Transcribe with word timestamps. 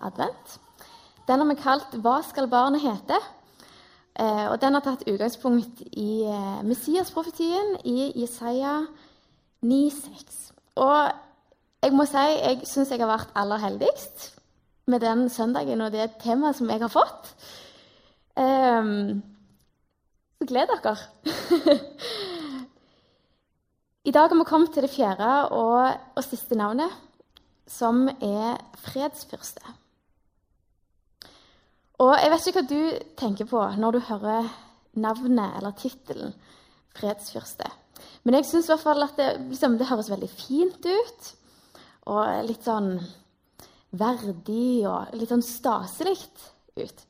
advent. 0.00 0.60
Den 1.28 1.40
har 1.40 1.48
vi 1.48 1.60
kalt 1.60 1.94
'Hva 1.94 2.22
skal 2.22 2.48
barnet 2.48 2.80
hete?' 2.80 3.20
Eh, 4.18 4.50
og 4.50 4.60
Den 4.60 4.74
har 4.74 4.82
tatt 4.82 5.06
utgangspunkt 5.06 5.80
i 5.92 6.24
eh, 6.26 6.62
Messias-profetien 6.66 7.76
i 7.84 8.10
Jesaja 8.18 8.80
9,6. 9.62 10.50
Og 10.74 11.12
jeg 11.82 11.94
må 11.94 12.06
si 12.08 12.16
jeg 12.16 12.66
syns 12.66 12.90
jeg 12.90 12.98
har 12.98 13.12
vært 13.12 13.30
aller 13.38 13.62
heldigst 13.62 14.32
med 14.90 15.04
den 15.04 15.28
søndagen 15.30 15.84
og 15.84 15.92
det 15.94 16.16
temaet 16.22 16.58
som 16.58 16.70
jeg 16.70 16.82
har 16.82 16.90
fått. 16.90 17.30
Um, 18.38 19.20
så 20.38 20.48
gled 20.50 20.70
dere. 20.70 20.96
I 24.08 24.14
dag 24.14 24.30
har 24.30 24.38
vi 24.38 24.46
kommet 24.48 24.72
til 24.74 24.86
det 24.86 24.90
fjerde 24.90 25.30
og, 25.52 25.98
og 26.16 26.24
siste 26.24 26.58
navnet, 26.58 26.90
som 27.68 28.06
er 28.08 28.56
fredsfyrste. 28.80 29.62
Og 31.98 32.14
jeg 32.14 32.30
vet 32.30 32.46
ikke 32.46 32.60
hva 32.60 32.68
du 32.70 33.12
tenker 33.18 33.48
på 33.50 33.62
når 33.78 33.96
du 33.96 34.06
hører 34.10 34.50
navnet 34.98 35.58
eller 35.58 35.74
tittelen 35.78 36.34
fredsfyrste. 36.98 37.66
Men 38.22 38.38
jeg 38.38 38.46
syns 38.48 38.70
at 38.70 39.18
det, 39.18 39.28
liksom, 39.50 39.78
det 39.78 39.88
høres 39.90 40.10
veldig 40.10 40.28
fint 40.30 40.86
ut. 40.86 41.32
Og 42.08 42.46
litt 42.48 42.64
sånn 42.64 42.96
verdig 43.98 44.86
og 44.88 45.14
litt 45.16 45.32
sånn 45.32 45.44
staselig 45.44 46.18
ut. 46.78 47.04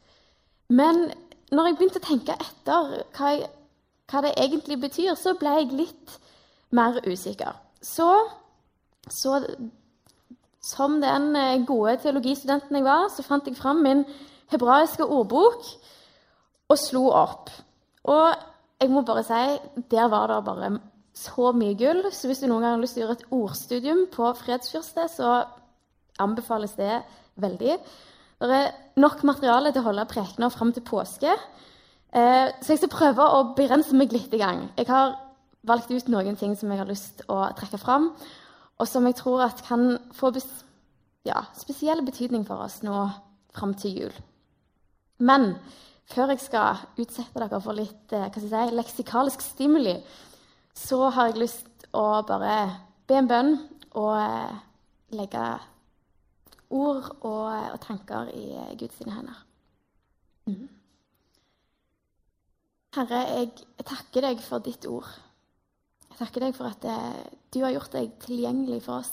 Men 0.69 1.09
når 1.55 1.69
jeg 1.69 1.78
begynte 1.78 2.00
å 2.02 2.06
tenke 2.06 2.36
etter 2.36 2.91
hva, 3.16 3.33
jeg, 3.33 3.48
hva, 4.11 4.23
det 4.25 4.34
egentlig 4.36 4.78
betyr, 4.83 5.14
så 5.16 5.34
ble 5.39 5.55
jeg 5.61 5.77
litt 5.78 6.16
mer 6.77 7.00
usikker. 7.06 7.56
Så, 7.80 8.09
så 9.09 9.39
som 10.64 10.98
den 11.00 11.30
eh, 11.39 11.61
gode 11.66 11.97
teologistudenten 12.02 12.77
jeg 12.77 12.86
var, 12.86 13.06
så 13.12 13.25
fant 13.25 13.47
jeg 13.48 13.56
fram 13.56 13.80
min 13.86 14.02
hebraiske 14.52 15.04
ordbok 15.04 15.66
og 16.68 16.78
slo 16.80 17.08
opp. 17.14 17.50
Og 18.08 18.27
jeg 18.78 18.92
må 18.92 19.02
bare 19.06 19.24
si, 19.27 19.42
der 19.90 20.08
var 20.12 20.30
det 20.30 20.42
bare 20.46 20.72
så 21.18 21.52
mye 21.56 21.77
gull. 21.78 22.05
Så 22.14 22.30
hvis 22.30 22.42
du 22.42 22.48
noen 22.48 22.64
gang 22.64 22.77
har 22.77 22.82
lyst 22.82 22.96
til 22.96 23.05
å 23.05 23.06
gjøre 23.06 23.18
et 23.18 23.32
ordstudium 23.34 24.05
på 24.12 24.32
fredsfyrste, 24.38 25.08
så 25.12 25.32
anbefales 26.22 26.77
det 26.78 27.00
veldig. 27.42 27.78
Det 28.38 28.58
er 28.58 28.74
nok 29.02 29.24
materiale 29.27 29.72
til 29.74 29.82
å 29.82 29.88
holde 29.88 30.06
prekener 30.10 30.52
fram 30.55 30.70
til 30.74 30.86
påske. 30.86 31.33
Eh, 32.08 32.46
så 32.62 32.72
jeg 32.72 32.83
skal 32.83 32.92
prøve 32.92 33.24
å 33.34 33.48
begrense 33.58 33.96
meg 33.98 34.14
litt 34.14 34.33
i 34.34 34.40
gang. 34.40 34.68
Jeg 34.78 34.88
har 34.88 35.16
valgt 35.66 35.90
ut 35.90 36.08
noen 36.12 36.38
ting 36.38 36.55
som 36.56 36.70
jeg 36.70 36.80
har 36.80 36.88
lyst 36.88 37.18
til 37.18 37.34
å 37.34 37.42
trekke 37.58 37.80
fram, 37.83 38.12
og 38.78 38.88
som 38.88 39.06
jeg 39.08 39.18
tror 39.18 39.42
kan 39.66 39.90
få 40.16 40.30
ja, 41.27 41.42
spesiell 41.58 42.05
betydning 42.06 42.46
for 42.46 42.62
oss 42.64 42.80
nå 42.86 43.08
fram 43.52 43.74
til 43.74 44.05
jul. 44.05 44.18
Men 45.19 45.56
før 46.08 46.33
jeg 46.33 46.42
skal 46.42 46.84
utsette 47.00 47.41
dere 47.42 47.61
for 47.62 47.77
litt 47.77 48.14
eh, 48.16 48.38
si, 48.38 48.62
leksikalisk 48.74 49.42
stimuli, 49.44 49.97
så 50.78 51.08
har 51.14 51.33
jeg 51.33 51.42
lyst 51.42 51.88
å 51.97 52.22
bare 52.27 52.55
be 53.08 53.19
en 53.19 53.30
bønn 53.30 53.52
og 53.98 54.14
eh, 54.14 54.56
legge 55.19 55.44
ord 56.69 57.11
og, 57.24 57.46
og 57.74 57.78
tanker 57.83 58.30
i 58.36 58.46
eh, 58.55 58.74
Guds 58.78 59.02
hender. 59.05 59.44
Mm. 60.48 60.66
Herre, 62.96 63.22
jeg, 63.34 63.52
takker 63.84 64.30
deg 64.30 64.42
for 64.42 64.64
ditt 64.64 64.86
ord. 64.89 65.11
Jeg 66.08 66.22
takker 66.22 66.46
deg 66.46 66.56
for 66.56 66.70
at 66.70 66.83
du 67.52 67.61
har 67.62 67.74
gjort 67.74 67.92
deg 67.94 68.16
tilgjengelig 68.24 68.80
for 68.86 69.02
oss. 69.05 69.12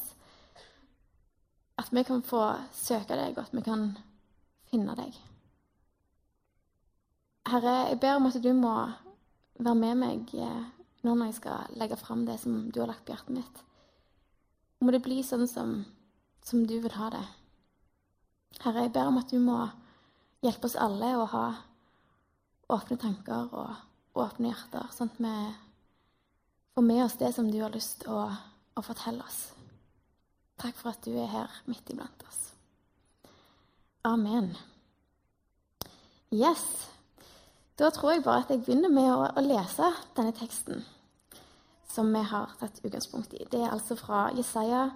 At 1.78 1.92
vi 1.94 2.06
kan 2.08 2.24
få 2.26 2.48
søke 2.74 3.20
deg, 3.20 3.36
og 3.36 3.44
at 3.44 3.54
vi 3.54 3.66
kan 3.68 3.90
finne 4.72 4.96
deg. 4.98 5.20
Herre, 7.46 7.74
jeg 7.92 8.00
ber 8.02 8.18
om 8.18 8.26
at 8.26 8.38
du 8.42 8.52
må 8.58 8.74
være 9.62 9.78
med 9.78 10.00
meg 10.02 10.32
eh, 10.34 10.62
nå 11.06 11.14
når 11.14 11.30
jeg 11.30 11.38
skal 11.38 11.76
legge 11.78 11.98
fram 12.00 12.24
det 12.26 12.40
som 12.42 12.72
du 12.74 12.80
har 12.82 12.90
lagt 12.90 13.06
på 13.06 13.14
hjertet 13.14 13.36
mitt. 13.38 13.60
Må 14.82 14.94
det 14.94 15.04
bli 15.06 15.20
sånn 15.24 15.46
som, 15.50 15.76
som 16.42 16.64
du 16.66 16.80
vil 16.82 16.96
ha 16.98 17.12
det. 17.14 17.24
Herre, 18.64 18.88
jeg 18.88 18.96
ber 18.96 19.12
om 19.12 19.20
at 19.22 19.30
du 19.30 19.38
må 19.44 19.60
hjelpe 20.46 20.66
oss 20.70 20.78
alle 20.80 21.12
å 21.20 21.28
ha 21.30 21.46
åpne 22.74 22.98
tanker 22.98 23.54
og 23.54 24.18
åpne 24.26 24.50
hjerter, 24.50 24.90
sånn 24.96 25.12
at 25.14 25.22
vi 25.22 25.36
får 26.74 26.88
med 26.88 27.04
oss 27.06 27.20
det 27.22 27.30
som 27.36 27.52
du 27.52 27.60
har 27.62 27.74
lyst 27.76 28.02
til 28.02 28.16
å, 28.16 28.26
å 28.74 28.86
fortelle 28.86 29.22
oss. 29.22 29.52
Takk 30.62 30.78
for 30.80 30.96
at 30.96 31.06
du 31.06 31.14
er 31.14 31.30
her 31.30 31.62
midt 31.70 31.94
iblant 31.94 32.26
oss. 32.26 32.42
Amen. 34.08 34.56
Yes. 36.34 36.95
Da 37.76 37.90
tror 37.92 38.14
jeg 38.14 38.24
bare 38.24 38.46
at 38.46 38.52
jeg 38.54 38.64
begynner 38.64 38.92
med 38.92 39.10
å, 39.12 39.26
å 39.36 39.42
lese 39.44 39.90
denne 40.16 40.32
teksten 40.36 40.84
som 41.92 42.12
vi 42.12 42.22
har 42.28 42.54
tatt 42.60 42.80
utgangspunkt 42.84 43.34
i. 43.36 43.44
Det 43.52 43.60
er 43.62 43.72
altså 43.72 43.98
fra 44.00 44.30
Jesaja 44.36 44.90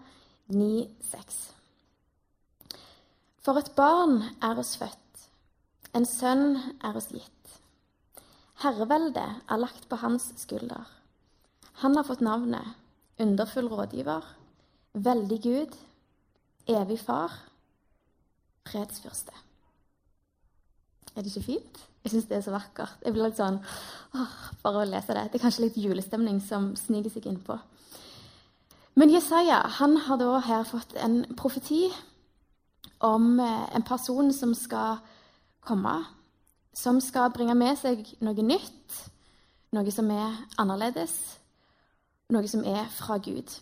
9,6. 0.51 1.39
For 3.43 3.59
et 3.59 3.71
barn 3.75 4.21
er 4.43 4.59
oss 4.59 4.75
født, 4.79 5.25
en 5.95 6.07
sønn 6.07 6.55
er 6.85 6.95
oss 6.95 7.09
gitt. 7.11 7.35
Herreveldet 8.63 9.43
er 9.47 9.61
lagt 9.61 9.87
på 9.91 9.99
hans 10.01 10.29
skulder. 10.39 10.87
Han 11.83 11.95
har 11.95 12.07
fått 12.07 12.23
navnet 12.23 12.75
Underfull 13.19 13.67
rådgiver, 13.67 14.23
Veldig 14.95 15.41
Gud, 15.43 15.75
Evig 16.71 16.99
Far, 17.03 17.33
Fredsfyrste. 18.67 19.35
Er 21.15 21.23
det 21.23 21.33
ikke 21.33 21.47
fint? 21.51 21.79
Jeg 22.03 22.13
syns 22.13 22.29
det 22.29 22.37
er 22.37 22.45
så 22.45 22.53
vakkert. 22.55 23.01
Jeg 23.03 23.13
blir 23.15 23.27
litt 23.27 23.39
sånn 23.39 23.59
åh, 24.15 24.37
Bare 24.63 24.83
å 24.83 24.87
lese 24.87 25.15
det. 25.15 25.25
Det 25.29 25.39
er 25.39 25.43
kanskje 25.43 25.65
litt 25.65 25.79
julestemning 25.79 26.39
som 26.43 26.71
sniker 26.79 27.11
seg 27.13 27.27
innpå. 27.29 27.57
Men 28.99 29.11
Jesaja 29.13 29.61
han 29.79 29.97
har 30.07 30.19
da 30.19 30.39
her 30.43 30.65
fått 30.67 30.95
en 30.99 31.21
profeti 31.39 31.87
om 33.05 33.39
eh, 33.39 33.75
en 33.75 33.85
person 33.87 34.31
som 34.35 34.55
skal 34.57 34.99
komme, 35.63 35.93
som 36.75 36.99
skal 37.03 37.31
bringe 37.35 37.55
med 37.55 37.77
seg 37.79 38.03
noe 38.23 38.43
nytt, 38.43 38.97
noe 39.75 39.93
som 39.93 40.09
er 40.11 40.35
annerledes, 40.59 41.15
noe 42.33 42.47
som 42.51 42.65
er 42.67 42.87
fra 42.95 43.19
Gud. 43.23 43.55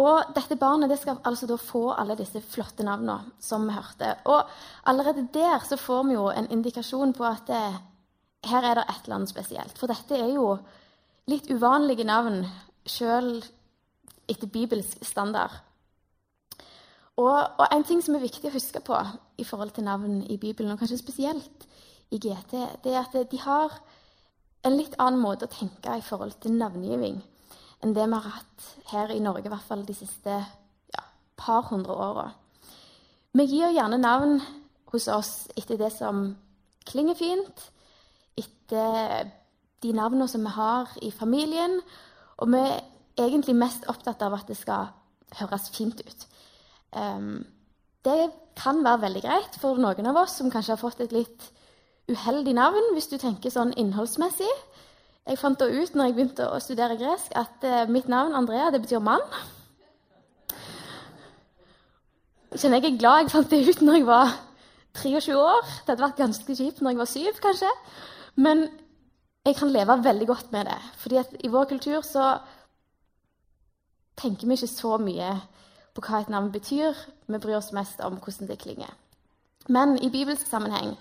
Og 0.00 0.32
dette 0.36 0.56
barnet 0.56 0.90
det 0.90 1.00
skal 1.00 1.20
altså 1.26 1.48
da 1.50 1.58
få 1.60 1.90
alle 1.92 2.16
disse 2.18 2.40
flotte 2.52 2.84
navnene 2.86 3.34
som 3.42 3.66
vi 3.68 3.76
hørte. 3.76 4.14
Og 4.30 4.48
allerede 4.88 5.26
der 5.34 5.60
så 5.66 5.76
får 5.80 6.04
vi 6.08 6.16
jo 6.16 6.28
en 6.32 6.48
indikasjon 6.54 7.12
på 7.16 7.26
at 7.28 7.48
det, 7.50 7.64
her 8.48 8.64
er 8.64 8.78
det 8.78 8.86
et 8.88 9.02
eller 9.04 9.18
annet 9.18 9.32
spesielt. 9.32 9.78
For 9.78 9.90
dette 9.90 10.16
er 10.16 10.30
jo 10.32 10.54
litt 11.28 11.50
uvanlige 11.50 12.06
navn 12.08 12.44
sjøl 12.88 13.40
etter 14.30 14.48
bibelsk 14.48 15.02
standard. 15.04 15.52
Og, 17.20 17.36
og, 17.58 17.66
en 17.68 17.84
ting 17.84 18.00
som 18.00 18.14
er 18.16 18.24
viktig 18.24 18.48
å 18.48 18.54
huske 18.54 18.80
på 18.84 18.96
i 19.40 19.44
forhold 19.44 19.74
til 19.76 19.84
navn 19.84 20.22
i 20.22 20.38
Bibelen, 20.40 20.72
og 20.72 20.80
kanskje 20.80 21.02
spesielt 21.02 21.66
i 22.10 22.18
GT, 22.22 22.54
det 22.84 22.94
er 22.94 23.02
at 23.02 23.16
de 23.30 23.40
har 23.42 23.74
en 24.64 24.76
litt 24.76 24.96
annen 24.96 25.20
måte 25.20 25.48
å 25.48 25.52
tenke 25.52 25.98
i 25.98 26.04
forhold 26.04 26.38
til 26.40 26.56
navngiving 26.56 27.20
enn 27.80 27.94
det 27.96 28.06
vi 28.06 28.16
har 28.16 28.36
hatt 28.36 28.68
her 28.92 29.12
i 29.14 29.20
Norge, 29.22 29.46
i 29.46 29.52
hvert 29.52 29.66
fall 29.66 29.84
de 29.86 29.96
siste 29.96 30.36
ja, 30.36 31.04
par 31.36 31.68
hundre 31.70 31.96
åra. 31.96 32.28
Vi 33.32 33.46
gir 33.46 33.72
gjerne 33.72 34.00
navn 34.00 34.40
hos 34.90 35.06
oss 35.08 35.34
etter 35.56 35.78
det 35.80 35.92
som 35.94 36.32
klinger 36.88 37.14
fint, 37.14 37.66
etter 38.38 39.30
de 39.80 39.92
navnene 39.96 40.28
som 40.28 40.44
vi 40.44 40.54
har 40.56 40.90
i 41.02 41.12
familien, 41.14 41.78
og 42.40 42.50
vi 42.52 42.60
er 42.60 42.82
egentlig 43.28 43.56
mest 43.56 43.86
opptatt 43.88 44.22
av 44.24 44.36
at 44.36 44.50
det 44.50 44.58
skal 44.58 44.90
høres 45.38 45.70
fint 45.72 46.00
ut. 46.00 46.26
Um, 46.90 47.46
det 48.04 48.32
kan 48.58 48.82
være 48.84 49.04
veldig 49.06 49.22
greit 49.24 49.56
for 49.60 49.78
noen 49.78 50.10
av 50.10 50.18
oss 50.24 50.38
som 50.40 50.50
kanskje 50.50 50.74
har 50.74 50.80
fått 50.80 51.02
et 51.04 51.14
litt 51.14 51.50
uheldig 52.10 52.54
navn, 52.56 52.92
hvis 52.96 53.10
du 53.12 53.16
tenker 53.20 53.52
sånn 53.52 53.74
innholdsmessig. 53.78 54.50
Jeg 55.30 55.38
fant 55.38 55.60
da 55.60 55.68
ut 55.70 55.92
når 55.94 56.08
jeg 56.08 56.14
begynte 56.16 56.46
å 56.50 56.58
studere 56.58 56.96
gresk, 56.98 57.30
at 57.38 57.62
uh, 57.62 57.84
mitt 57.86 58.08
navn 58.10 58.34
Andrea 58.34 58.72
det 58.74 58.80
betyr 58.82 58.98
mann. 58.98 59.22
Jeg 62.50 62.64
kjenner 62.64 62.80
jeg 62.82 62.96
er 62.96 62.96
glad 62.98 63.18
jeg 63.20 63.30
fant 63.30 63.52
det 63.52 63.60
ut 63.68 63.82
når 63.86 63.98
jeg 64.00 64.06
var 64.08 64.32
23 64.98 65.36
år. 65.38 65.68
Det 65.68 65.92
hadde 65.92 66.02
vært 66.02 66.18
ganske 66.18 66.56
kjipt 66.58 66.80
når 66.82 66.90
jeg 66.90 66.98
var 66.98 67.10
syv, 67.12 67.38
kanskje. 67.44 67.70
Men 68.42 68.64
jeg 69.46 69.54
kan 69.60 69.70
leve 69.70 69.96
veldig 70.02 70.26
godt 70.26 70.50
med 70.50 70.66
det. 70.66 70.80
fordi 70.98 71.22
i 71.46 71.50
vår 71.52 71.68
kultur 71.70 72.00
så 72.02 72.24
tenker 74.18 74.48
vi 74.48 74.56
ikke 74.58 74.66
så 74.66 74.96
mye 74.98 75.28
på 75.94 76.02
hva 76.08 76.24
et 76.24 76.32
navn 76.34 76.50
betyr. 76.50 76.98
Vi 77.30 77.38
bryr 77.38 77.60
oss 77.60 77.70
mest 77.72 78.02
om 78.02 78.18
hvordan 78.18 78.50
det 78.50 78.58
klinger. 78.58 78.90
Men 79.68 79.94
i 80.02 80.10
bibelsk 80.10 80.50
sammenheng 80.50 80.96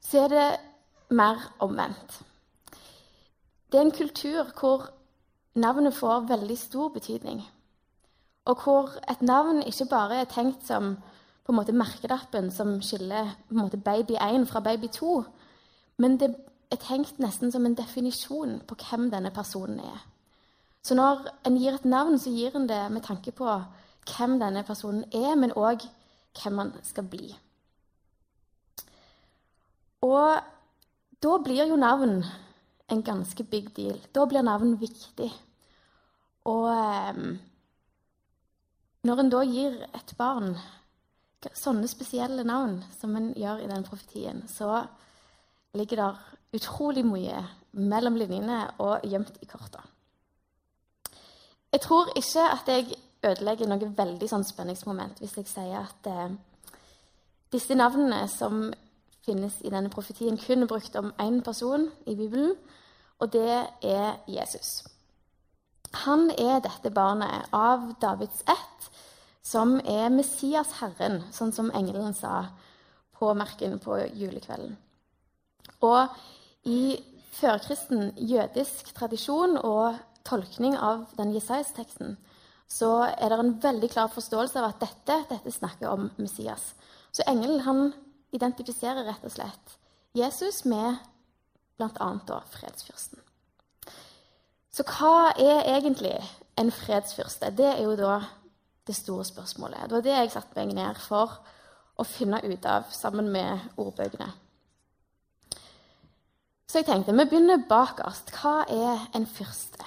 så 0.00 0.24
er 0.24 0.32
det 0.32 0.48
mer 1.10 1.44
omvendt. 1.60 2.22
Det 3.72 3.78
er 3.78 3.84
en 3.84 3.90
kultur 3.90 4.52
hvor 4.60 4.90
navnet 5.54 5.94
får 5.94 6.28
veldig 6.28 6.58
stor 6.58 6.88
betydning. 6.88 7.44
og 8.46 8.62
hvor 8.62 8.90
et 9.10 9.22
navn 9.22 9.62
ikke 9.62 9.88
bare 9.90 10.20
er 10.20 10.24
tenkt 10.24 10.66
som 10.66 10.96
på 11.44 11.52
en 11.52 11.56
måte 11.56 11.72
merkelappen 11.72 12.50
som 12.50 12.76
skiller 12.82 13.32
på 13.48 13.54
en 13.54 13.60
måte 13.60 13.76
baby 13.76 14.14
1 14.22 14.46
fra 14.48 14.60
baby 14.60 14.86
2, 14.86 15.24
men 15.98 16.18
det 16.20 16.34
er 16.70 16.76
tenkt 16.76 17.18
nesten 17.18 17.52
som 17.52 17.66
en 17.66 17.74
definisjon 17.74 18.60
på 18.68 18.74
hvem 18.74 19.10
denne 19.10 19.30
personen 19.30 19.80
er. 19.80 20.06
Så 20.82 20.94
når 20.94 21.26
en 21.46 21.58
gir 21.58 21.74
et 21.74 21.84
navn, 21.84 22.18
så 22.18 22.30
gir 22.30 22.54
en 22.56 22.68
det 22.68 22.92
med 22.92 23.02
tanke 23.02 23.32
på 23.32 23.62
hvem 24.06 24.38
denne 24.40 24.62
personen 24.62 25.04
er, 25.12 25.34
men 25.34 25.54
òg 25.54 25.82
hvem 26.42 26.58
han 26.58 26.72
skal 26.82 27.04
bli. 27.10 27.34
Og 30.02 30.38
da 31.22 31.38
blir 31.42 31.66
jo 31.66 31.76
navn 31.76 32.20
en 32.88 33.02
ganske 33.02 33.44
big 33.44 33.72
deal. 33.76 33.98
Da 34.14 34.26
blir 34.26 34.44
navn 34.46 34.76
viktig. 34.80 35.28
Og 36.46 36.66
eh, 36.70 37.20
når 39.06 39.22
en 39.22 39.32
da 39.32 39.42
gir 39.46 39.80
et 39.94 40.14
barn 40.18 40.54
sånne 41.54 41.86
spesielle 41.90 42.42
navn 42.46 42.80
som 42.96 43.14
en 43.18 43.32
gjør 43.38 43.62
i 43.62 43.70
den 43.70 43.84
profetien, 43.86 44.42
så 44.50 44.84
ligger 45.76 46.02
der 46.02 46.22
utrolig 46.56 47.04
mye 47.06 47.42
mellom 47.76 48.16
linjene 48.18 48.62
og 48.82 49.04
gjemt 49.06 49.36
i 49.42 49.50
korta. 49.50 49.82
Jeg 51.72 51.82
tror 51.84 52.10
ikke 52.16 52.46
at 52.54 52.70
jeg 52.70 52.96
ødelegger 53.26 53.68
noe 53.68 53.90
veldig 53.98 54.28
sånn 54.30 54.46
spenningsmoment 54.46 55.18
hvis 55.20 55.34
jeg 55.40 55.50
sier 55.50 55.82
at 55.82 56.08
eh, 56.08 56.36
disse 57.52 57.76
navnene 57.76 58.24
som 58.30 58.70
finnes 59.26 59.58
i 59.64 59.72
denne 59.72 59.90
profetien, 59.90 60.38
kun 60.38 60.66
brukt 60.70 60.96
om 60.96 61.12
én 61.22 61.42
person 61.44 61.88
i 62.06 62.14
Bibelen, 62.14 62.54
og 63.18 63.32
det 63.32 63.66
er 63.82 64.20
Jesus. 64.30 64.84
Han 66.06 66.30
er 66.30 66.60
dette 66.64 66.92
barnet 66.94 67.48
av 67.54 67.94
Davids 68.02 68.42
ett, 68.46 68.88
som 69.42 69.78
er 69.80 70.10
Messias 70.10 70.78
Herren, 70.80 71.22
sånn 71.32 71.52
som 71.54 71.70
engelen 71.74 72.14
sa 72.14 72.48
på 73.16 73.32
merken 73.38 73.78
på 73.82 73.98
julekvelden. 74.14 74.76
Og 75.86 76.10
i 76.68 76.98
førkristen 77.36 78.12
jødisk 78.16 78.92
tradisjon 78.96 79.56
og 79.60 79.98
tolkning 80.26 80.74
av 80.76 81.06
den 81.18 81.32
Jesais-teksten 81.36 82.16
så 82.66 83.06
er 83.06 83.30
det 83.30 83.38
en 83.38 83.54
veldig 83.62 83.90
klar 83.92 84.10
forståelse 84.10 84.58
av 84.58 84.72
at 84.72 84.80
dette, 84.82 85.20
dette 85.30 85.52
snakker 85.54 85.92
om 85.92 86.08
Messias. 86.18 86.72
Så 87.14 87.22
engelen 87.30 87.62
han 87.62 87.92
identifiserer 88.36 89.06
rett 89.08 89.24
og 89.26 89.34
slett 89.34 89.76
Jesus 90.16 90.62
med 90.64 90.96
bl.a. 91.76 92.40
fredsfyrsten. 92.52 93.20
Så 94.72 94.84
hva 94.88 95.32
er 95.40 95.64
egentlig 95.76 96.14
en 96.60 96.72
fredsfyrste? 96.72 97.52
Det 97.56 97.68
er 97.68 97.82
jo 97.84 97.96
da 97.96 98.20
det 98.86 98.96
store 98.96 99.24
spørsmålet. 99.24 99.88
Det 99.88 99.96
var 99.96 100.04
det 100.04 100.16
jeg 100.16 100.32
satte 100.32 100.56
meg 100.60 100.74
ned 100.76 100.98
for 101.00 101.38
å 101.96 102.04
finne 102.04 102.42
ut 102.44 102.66
av 102.68 102.90
sammen 102.92 103.30
med 103.32 103.80
ordbøkene. 103.80 104.28
Så 106.66 106.80
jeg 106.82 106.88
tenkte 106.88 107.14
vi 107.16 107.24
begynner 107.24 107.64
bakerst. 107.68 108.34
Hva 108.36 108.66
er 108.68 109.06
en 109.16 109.26
fyrste? 109.26 109.84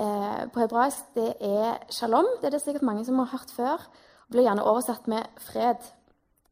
eh, 0.00 0.44
på 0.48 0.62
hebraisk, 0.62 1.10
det 1.16 1.34
er 1.44 1.82
shalom. 1.92 2.28
Det 2.40 2.48
er 2.48 2.56
det 2.56 2.62
sikkert 2.62 2.86
mange 2.88 3.04
som 3.04 3.18
har 3.20 3.32
hørt 3.34 3.52
før. 3.52 3.82
og 3.82 4.32
Blir 4.32 4.46
gjerne 4.46 4.64
oversatt 4.64 5.10
med 5.10 5.42
fred 5.42 5.82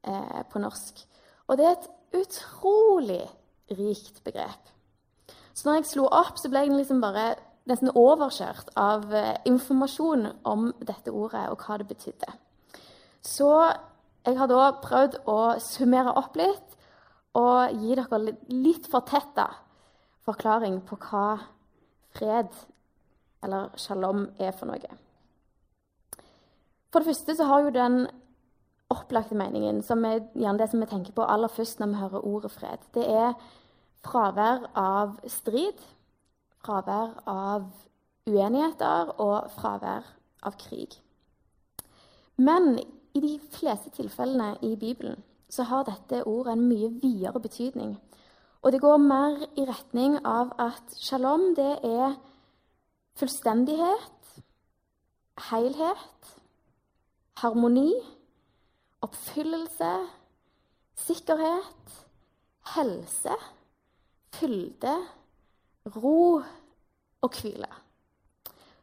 eh, 0.04 0.42
på 0.50 0.60
norsk. 0.60 1.00
Og 1.48 1.56
det 1.56 1.66
er 1.66 1.78
et 1.78 1.88
utrolig 2.20 3.22
rikt 3.78 4.20
begrep. 4.26 4.74
Så 5.54 5.68
når 5.68 5.80
jeg 5.80 5.90
slo 5.94 6.08
opp, 6.10 6.36
så 6.38 6.50
ble 6.50 6.66
jeg 6.66 6.74
liksom 6.74 7.00
bare 7.02 7.32
nesten 7.68 7.92
overkjørt 7.96 8.72
av 8.78 9.10
eh, 9.14 9.36
informasjon 9.48 10.28
om 10.48 10.70
dette 10.80 11.12
ordet 11.12 11.46
og 11.52 11.64
hva 11.64 11.78
det 11.80 11.88
betydde. 11.90 12.32
Så 13.20 13.50
jeg 14.26 14.36
har 14.36 14.48
da 14.50 14.70
prøvd 14.80 15.20
å 15.28 15.40
summere 15.62 16.14
opp 16.16 16.36
litt 16.40 16.76
og 17.38 17.76
gi 17.78 17.94
dere 17.94 18.20
litt, 18.24 18.88
fortetta 18.90 19.46
forklaring 20.26 20.80
på 20.86 20.98
hva 21.04 21.26
fred 22.16 22.50
eller 23.44 23.70
shalom 23.80 24.26
er 24.40 24.52
for 24.56 24.68
noe. 24.68 24.96
For 26.90 27.00
det 27.00 27.12
første 27.12 27.36
så 27.38 27.46
har 27.48 27.64
jo 27.64 27.72
den 27.74 28.02
opplagte 28.90 29.38
meningen, 29.38 29.84
som 29.86 30.02
er 30.04 30.24
gjerne 30.34 30.58
det 30.58 30.68
som 30.72 30.82
vi 30.82 30.88
tenker 30.90 31.14
på 31.14 31.24
aller 31.24 31.52
først 31.52 31.78
når 31.80 31.92
vi 31.92 32.00
hører 32.02 32.26
ordet 32.26 32.50
fred, 32.52 32.84
det 32.96 33.06
er 33.06 33.36
fravær 34.04 34.66
av 34.74 35.14
strid, 35.30 35.78
fravær 36.60 37.16
av 37.30 37.68
uenigheter 38.28 39.14
og 39.20 39.50
fravær 39.56 40.06
av 40.46 40.56
krig. 40.60 40.94
Men 42.40 42.78
i 43.14 43.20
de 43.20 43.34
fleste 43.52 43.90
tilfellene 43.96 44.54
i 44.64 44.76
Bibelen 44.80 45.18
så 45.50 45.66
har 45.66 45.84
dette 45.88 46.22
ordet 46.28 46.54
en 46.54 46.68
mye 46.68 46.90
videre 47.02 47.40
betydning. 47.42 47.96
Og 48.62 48.72
det 48.72 48.80
går 48.80 49.00
mer 49.02 49.40
i 49.58 49.64
retning 49.68 50.18
av 50.26 50.52
at 50.60 50.94
shalom, 51.00 51.54
det 51.56 51.80
er 51.86 52.14
fullstendighet, 53.18 54.34
helhet, 55.50 56.34
harmoni, 57.40 57.90
oppfyllelse, 59.04 59.92
sikkerhet, 61.06 61.96
helse, 62.74 63.36
fylde, 64.36 64.94
ro 65.86 66.42
og 67.20 67.40
hvile. 67.40 67.68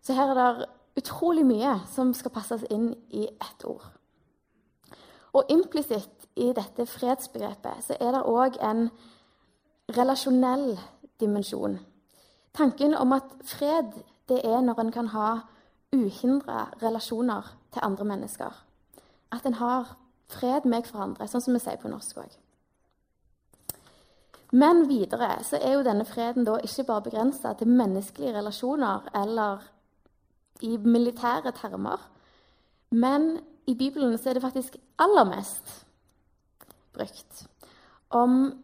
Så 0.02 0.14
her 0.14 0.32
er 0.32 0.38
det 0.38 0.70
utrolig 0.98 1.46
mye 1.46 1.76
som 1.92 2.14
skal 2.14 2.34
passes 2.34 2.64
inn 2.72 2.94
i 3.10 3.28
ett 3.28 3.66
ord. 3.66 3.84
Og 5.34 5.52
implisitt 5.54 6.28
i 6.38 6.54
dette 6.56 6.86
fredsbegrepet 6.90 7.84
så 7.86 7.98
er 8.00 8.16
det 8.16 8.24
òg 8.26 8.58
en 8.64 8.88
relasjonell 9.98 10.78
dimensjon. 11.20 11.78
Tanken 12.54 12.96
om 12.98 13.14
at 13.14 13.36
fred 13.46 13.94
det 14.28 14.42
er 14.46 14.62
når 14.62 14.82
en 14.82 14.92
kan 14.92 15.12
ha 15.14 15.30
uhindra 15.94 16.68
relasjoner 16.82 17.54
til 17.74 17.84
andre 17.84 18.06
mennesker. 18.06 18.52
At 19.32 19.46
en 19.46 19.60
har 19.60 19.96
fred 20.32 20.66
med 20.66 20.90
hverandre, 20.90 21.28
sånn 21.28 21.44
som 21.44 21.56
vi 21.56 21.62
sier 21.64 21.80
på 21.80 21.92
norsk 21.92 22.20
òg. 22.24 22.34
Men 24.52 24.86
videre 24.88 25.44
så 25.44 25.60
er 25.62 25.74
jo 25.76 25.84
denne 25.84 26.06
freden 26.06 26.46
da 26.48 26.58
ikke 26.64 26.86
bare 26.88 27.06
begrensa 27.10 27.54
til 27.54 27.68
menneskelige 27.68 28.36
relasjoner 28.38 29.10
eller 29.16 29.66
i 30.62 30.78
militære 30.78 31.52
termer. 31.52 32.00
Men 32.92 33.40
i 33.68 33.76
Bibelen 33.76 34.18
så 34.18 34.30
er 34.30 34.34
det 34.34 34.46
faktisk 34.46 34.78
aller 35.00 35.28
mest 35.28 35.86
brukt 36.94 37.44
om 38.10 38.64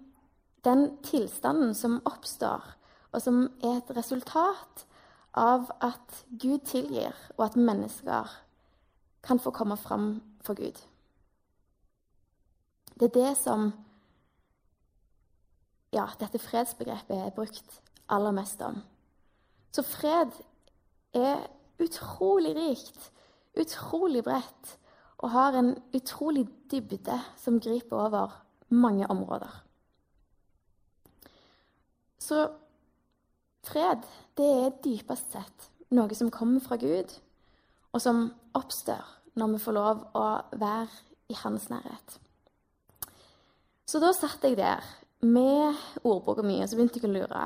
den 0.64 0.88
tilstanden 1.04 1.74
som 1.76 2.00
oppstår 2.06 2.64
og 3.14 3.22
som 3.22 3.46
er 3.64 3.78
et 3.78 3.94
resultat 3.98 4.86
av 5.38 5.70
at 5.82 6.24
Gud 6.42 6.66
tilgir, 6.70 7.14
og 7.38 7.46
at 7.46 7.58
mennesker 7.58 8.30
kan 9.24 9.40
få 9.40 9.54
komme 9.54 9.78
fram 9.78 10.22
for 10.46 10.58
Gud. 10.58 10.78
Det 13.00 13.10
er 13.10 13.20
det 13.20 13.38
som 13.38 13.72
ja, 15.94 16.08
dette 16.20 16.42
fredsbegrepet 16.42 17.18
er 17.18 17.36
brukt 17.36 17.80
aller 18.12 18.34
mest 18.36 18.62
om. 18.66 18.82
Så 19.74 19.84
fred 19.86 20.34
er 21.14 21.46
utrolig 21.82 22.56
rikt, 22.58 23.12
utrolig 23.60 24.24
bredt 24.26 24.78
og 25.24 25.32
har 25.32 25.56
en 25.58 25.76
utrolig 25.96 26.48
dybde 26.72 27.20
som 27.40 27.62
griper 27.64 27.98
over 28.08 28.34
mange 28.70 29.08
områder. 29.10 29.54
Så 32.20 32.48
fred, 33.64 34.04
det 34.38 34.50
er 34.66 34.76
dypest 34.84 35.32
sett 35.36 35.70
noe 35.94 36.16
som 36.18 36.32
kommer 36.34 36.64
fra 36.64 36.78
Gud, 36.82 37.12
og 37.94 38.02
som 38.02 38.26
oppstår 38.58 39.06
når 39.38 39.54
vi 39.54 39.62
får 39.62 39.76
lov 39.78 40.04
å 40.18 40.26
være 40.58 40.90
i 41.30 41.38
hans 41.44 41.70
nærhet. 41.72 42.18
Så 43.86 44.02
da 44.02 44.10
satt 44.16 44.44
jeg 44.46 44.58
der 44.58 44.82
med 45.24 45.80
ordboka 46.04 46.44
mi, 46.46 46.60
så 46.68 46.78
begynte 46.78 47.00
jeg 47.02 47.10
å 47.10 47.14
lure. 47.14 47.46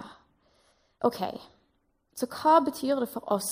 OK, 1.07 1.22
så 2.17 2.29
hva 2.31 2.57
betyr 2.65 3.03
det 3.03 3.10
for 3.12 3.27
oss 3.34 3.51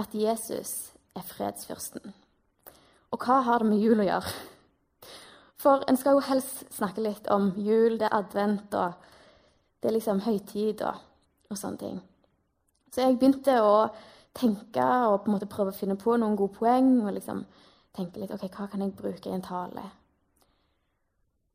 at 0.00 0.12
Jesus 0.14 0.92
er 1.16 1.24
fredsfyrsten? 1.24 2.12
Og 3.14 3.22
hva 3.24 3.40
har 3.46 3.62
det 3.62 3.70
med 3.70 3.80
jul 3.80 4.02
å 4.02 4.08
gjøre? 4.08 4.34
For 5.56 5.84
en 5.88 5.96
skal 5.96 6.18
jo 6.18 6.26
helst 6.26 6.66
snakke 6.76 7.04
litt 7.04 7.30
om 7.32 7.48
jul, 7.56 7.96
det 7.98 8.10
er 8.10 8.18
advent, 8.18 8.74
og 8.76 8.92
det 9.80 9.88
er 9.88 9.96
liksom 9.96 10.20
høytid 10.26 10.84
og, 10.84 11.00
og 11.50 11.58
sånne 11.58 11.80
ting. 11.80 11.96
Så 12.92 13.02
jeg 13.02 13.16
begynte 13.18 13.56
å 13.64 13.88
tenke 14.36 14.84
og 15.08 15.22
på 15.22 15.30
en 15.30 15.36
måte 15.36 15.48
prøve 15.50 15.72
å 15.72 15.76
finne 15.76 15.96
på 16.00 16.16
noen 16.20 16.36
gode 16.38 16.56
poeng. 16.56 16.90
Og 17.04 17.14
liksom 17.16 17.42
tenke 17.96 18.20
litt 18.20 18.32
OK, 18.34 18.46
hva 18.52 18.68
kan 18.72 18.84
jeg 18.84 18.94
bruke 18.96 19.30
i 19.30 19.36
en 19.36 19.44
tale? 19.44 19.84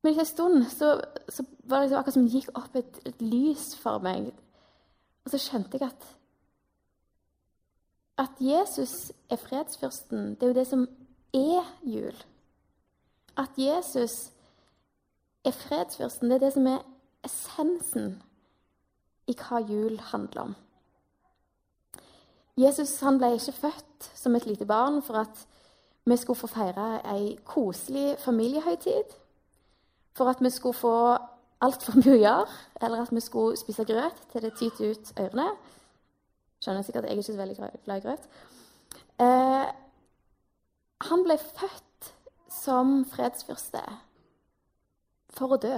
Men 0.01 0.13
etter 0.13 0.23
en 0.23 0.25
stund 0.25 0.63
så, 0.71 0.95
så 1.29 1.43
var 1.63 1.79
det 1.79 1.89
liksom 1.89 1.99
akkurat 1.99 2.13
som 2.13 2.23
det 2.25 2.33
gikk 2.33 2.57
opp 2.57 2.75
et, 2.75 2.99
et, 3.05 3.21
lys 3.21 3.75
for 3.77 4.01
meg. 4.01 4.31
Og 5.25 5.33
så 5.33 5.41
skjønte 5.41 5.77
jeg 5.77 5.91
at 5.91 6.09
at 8.21 8.37
Jesus 8.39 9.11
er 9.29 9.39
fredsfyrsten, 9.41 10.35
det 10.35 10.43
er 10.43 10.47
jo 10.51 10.53
det 10.53 10.67
som 10.67 10.81
er 11.33 11.69
jul. 11.81 12.17
At 13.37 13.55
Jesus 13.57 14.29
er 15.45 15.51
fredsfyrsten, 15.51 16.29
det 16.29 16.35
er 16.35 16.43
det 16.45 16.51
som 16.53 16.67
er 16.69 16.83
essensen 17.25 18.11
i 19.27 19.33
hva 19.37 19.61
jul 19.65 19.97
handler 20.11 20.41
om. 20.41 20.53
Jesus 22.57 22.93
ble 23.17 23.31
ikke 23.37 23.57
født 23.57 24.11
som 24.15 24.35
et 24.35 24.45
lite 24.45 24.65
barn 24.65 25.01
for 25.01 25.23
at 25.23 25.47
vi 26.05 26.17
skulle 26.17 26.39
få 26.39 26.47
feire 26.47 27.01
ei 27.15 27.37
koselig 27.45 28.17
familiehøytid. 28.19 29.17
For 30.17 30.29
at 30.29 30.41
vi 30.43 30.49
skulle 30.49 30.77
få 30.77 30.95
altfor 31.61 31.99
mye 32.01 32.15
å 32.15 32.21
gjøre, 32.21 32.57
eller 32.81 33.03
at 33.05 33.13
vi 33.13 33.23
skulle 33.23 33.59
spise 33.59 33.85
grøt 33.87 34.25
til 34.31 34.45
det 34.45 34.55
tyter 34.59 34.91
ut 34.91 35.13
ørene. 35.21 35.47
Skjønner 36.61 36.85
sikkert 36.85 37.05
at 37.05 37.09
jeg 37.09 37.17
er 37.17 37.21
ikke 37.21 37.31
så 37.31 37.37
veldig 37.37 37.57
glad 37.85 37.95
i 37.95 38.05
grøt. 38.05 38.27
Eh, 39.21 39.71
han 41.09 41.25
ble 41.25 41.37
født 41.41 42.11
som 42.51 43.01
fredsfyrste 43.09 43.81
for 45.31 45.55
å 45.55 45.61
dø. 45.61 45.77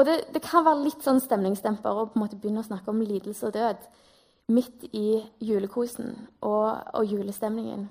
Og 0.00 0.06
det, 0.08 0.16
det, 0.32 0.40
kan 0.42 0.64
være 0.64 0.86
litt 0.86 1.04
sånn 1.04 1.20
stemningsdemper 1.20 1.92
å 1.92 2.06
på 2.08 2.16
en 2.16 2.24
måte 2.24 2.38
begynne 2.40 2.62
å 2.62 2.66
snakke 2.66 2.90
om 2.90 3.02
lidelse 3.04 3.50
og 3.50 3.54
død 3.58 3.82
midt 4.52 4.86
i 4.96 5.20
julekosen 5.44 6.14
og, 6.40 6.80
og 6.96 7.12
julestemningen. 7.12 7.84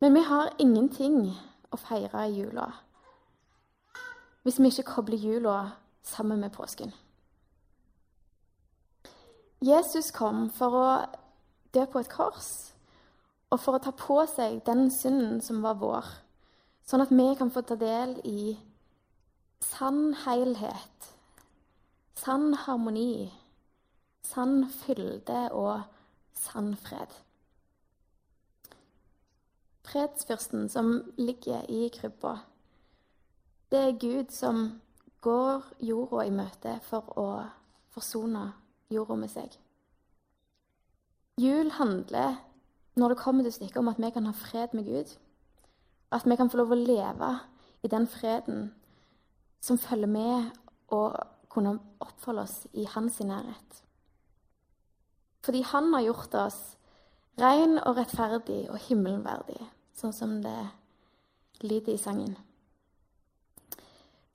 Men 0.00 0.14
vi 0.14 0.22
har 0.22 0.54
ingenting 0.58 1.32
å 1.72 1.80
feire 1.80 2.28
i 2.28 2.36
jula 2.40 2.68
hvis 4.46 4.56
vi 4.62 4.70
ikke 4.70 4.86
kobler 4.94 5.20
jula 5.20 5.56
sammen 6.06 6.40
med 6.40 6.54
påsken. 6.54 6.92
Jesus 9.60 10.08
kom 10.14 10.46
for 10.54 10.76
å 10.78 10.86
dø 11.74 11.82
på 11.90 12.00
et 12.00 12.08
kors 12.08 12.48
og 13.50 13.60
for 13.60 13.76
å 13.76 13.82
ta 13.82 13.92
på 13.92 14.22
seg 14.30 14.62
den 14.64 14.86
synden 14.94 15.42
som 15.44 15.60
var 15.64 15.76
vår, 15.82 16.08
sånn 16.86 17.04
at 17.04 17.12
vi 17.12 17.28
kan 17.36 17.52
få 17.52 17.64
ta 17.66 17.76
del 17.76 18.14
i 18.28 18.54
sann 19.64 20.14
helhet, 20.24 21.12
sann 22.16 22.52
harmoni, 22.64 23.28
sann 24.24 24.62
fylde 24.80 25.48
og 25.56 25.82
sann 26.36 26.74
fred. 26.80 27.10
Fredsfyrsten 29.88 30.68
som 30.68 31.12
ligger 31.16 31.64
i 31.68 31.88
krybba, 31.88 32.36
det 33.72 33.78
er 33.78 33.98
Gud 34.00 34.32
som 34.32 34.80
går 35.20 35.64
jorda 35.84 36.24
i 36.24 36.32
møte 36.32 36.78
for 36.84 37.08
å 37.20 37.28
forsone 37.92 38.50
jorda 38.92 39.16
med 39.20 39.32
seg. 39.32 39.56
Jul 41.38 41.70
handler, 41.76 42.38
når 42.96 43.14
det 43.14 43.20
kommer 43.20 43.46
til 43.46 43.54
stykket, 43.54 43.80
om 43.80 43.90
at 43.92 44.00
vi 44.02 44.10
kan 44.10 44.26
ha 44.26 44.34
fred 44.34 44.74
med 44.74 44.88
Gud. 44.88 45.12
At 46.12 46.24
vi 46.26 46.36
kan 46.36 46.50
få 46.50 46.62
lov 46.62 46.72
å 46.74 46.80
leve 46.80 47.28
i 47.84 47.90
den 47.92 48.08
freden 48.10 48.72
som 49.60 49.78
følger 49.78 50.10
med 50.10 50.48
å 50.94 51.02
kunne 51.52 51.76
oppholde 52.02 52.46
oss 52.46 52.56
i 52.72 52.86
hans 52.90 53.20
nærhet. 53.20 53.82
Fordi 55.44 55.62
han 55.62 55.92
har 55.94 56.08
gjort 56.08 56.34
oss 56.34 56.58
ren 57.38 57.78
og 57.78 57.96
rettferdig 57.96 58.64
og 58.72 58.80
himmelverdig, 58.88 59.60
sånn 59.98 60.14
som 60.14 60.38
det 60.42 60.58
lyder 61.62 61.94
i 61.94 62.00
sangen. 62.00 62.36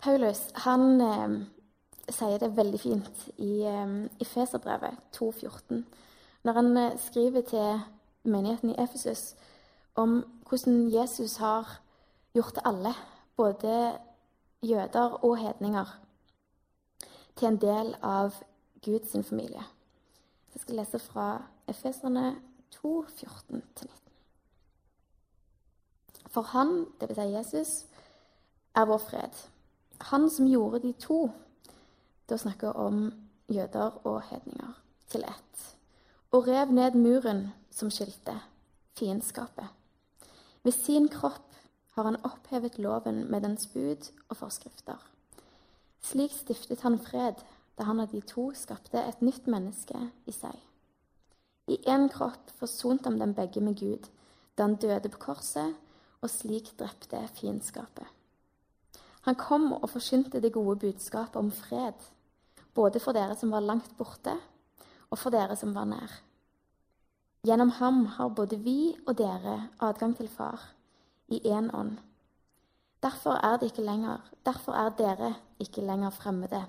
Paulus 0.03 0.49
han 0.65 1.01
eh, 1.01 1.35
sier 2.11 2.39
det 2.41 2.51
veldig 2.57 2.79
fint 2.81 3.25
i, 3.37 3.63
eh, 3.63 3.93
i 4.19 4.27
Feserbrevet 4.27 4.99
2,14, 5.15 5.83
når 6.43 6.59
han 6.59 6.77
eh, 6.77 6.97
skriver 6.99 7.45
til 7.47 7.83
menigheten 8.23 8.73
i 8.73 8.79
Efesus 8.83 9.33
om 9.95 10.21
hvordan 10.49 10.89
Jesus 10.91 11.37
har 11.37 11.79
gjort 12.35 12.59
alle, 12.65 12.93
både 13.37 13.93
jøder 14.63 15.23
og 15.23 15.37
hedninger 15.37 15.99
til 17.35 17.47
en 17.47 17.61
del 17.61 17.95
av 18.01 18.35
Guds 18.85 19.15
familie. 19.27 19.63
Jeg 20.53 20.61
skal 20.61 20.75
lese 20.75 20.99
fra 20.99 21.27
Efeserne 21.67 22.35
2, 22.71 23.05
14-19. 23.23 24.02
For 26.33 26.41
han, 26.41 26.87
dvs. 26.99 27.15
Si 27.15 27.27
Jesus, 27.33 27.73
er 28.75 28.87
vår 28.89 29.01
fred. 29.05 29.43
Han 30.09 30.29
som 30.29 30.47
gjorde 30.49 30.81
de 30.81 30.93
to, 30.97 31.27
da 32.29 32.37
snakker 32.37 32.71
jeg 32.71 32.75
om 32.75 33.03
jøder 33.53 33.99
og 34.07 34.21
hedninger, 34.31 34.73
til 35.13 35.25
ett, 35.29 35.65
og 36.31 36.47
rev 36.47 36.73
ned 36.73 36.97
muren 36.97 37.45
som 37.71 37.91
skilte 37.93 38.39
fiendskapet. 38.97 39.69
Ved 40.63 40.73
sin 40.73 41.09
kropp 41.11 41.53
har 41.93 42.03
han 42.09 42.21
opphevet 42.25 42.79
loven 42.79 43.25
med 43.31 43.43
dens 43.45 43.67
bud 43.67 44.09
og 44.29 44.37
forskrifter. 44.37 44.97
Slik 46.01 46.33
stiftet 46.33 46.81
han 46.81 46.97
fred 46.99 47.43
da 47.77 47.85
han 47.85 47.99
av 47.99 48.09
de 48.11 48.21
to 48.25 48.49
skapte 48.57 48.97
et 48.97 49.21
nytt 49.21 49.45
menneske 49.47 50.09
i 50.25 50.33
seg. 50.33 50.57
I 51.69 51.77
én 51.87 52.09
kropp 52.11 52.51
forsonte 52.57 53.09
han 53.09 53.19
dem 53.21 53.35
begge 53.37 53.61
med 53.61 53.77
Gud 53.79 54.09
da 54.57 54.67
han 54.67 54.75
døde 54.75 55.09
på 55.09 55.21
korset 55.29 55.77
og 56.23 56.31
slik 56.31 56.71
drepte 56.79 57.19
fiendskapet. 57.35 58.07
Han 59.27 59.37
kom 59.39 59.69
og 59.75 59.89
forkynte 59.91 60.41
det 60.43 60.53
gode 60.55 60.79
budskapet 60.79 61.39
om 61.39 61.51
fred, 61.51 61.99
både 62.75 62.99
for 62.99 63.15
dere 63.15 63.35
som 63.39 63.51
var 63.53 63.63
langt 63.63 63.91
borte, 63.97 64.35
og 65.11 65.19
for 65.19 65.31
dere 65.35 65.55
som 65.59 65.75
var 65.75 65.87
nær. 65.87 66.15
Gjennom 67.43 67.73
ham 67.79 68.05
har 68.15 68.31
både 68.31 68.57
vi 68.63 68.95
og 69.05 69.17
dere 69.19 69.67
adgang 69.83 70.15
til 70.17 70.29
Far 70.31 70.61
i 71.27 71.41
én 71.43 71.69
ånd. 71.75 71.97
Derfor 73.03 73.35
er, 73.35 73.57
det 73.57 73.71
ikke 73.71 73.83
lenger, 73.83 74.17
derfor 74.45 74.71
er 74.79 74.89
dere 74.97 75.33
ikke 75.59 75.83
lenger 75.83 76.09
fremmede 76.09 76.63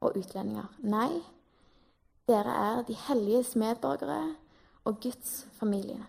og 0.00 0.16
utlendinger. 0.18 0.66
Nei, 0.78 1.22
dere 2.28 2.54
er 2.54 2.82
de 2.82 2.96
helliges 3.06 3.54
medborgere 3.56 4.34
og 4.84 5.00
Guds 5.00 5.46
familie. 5.52 6.02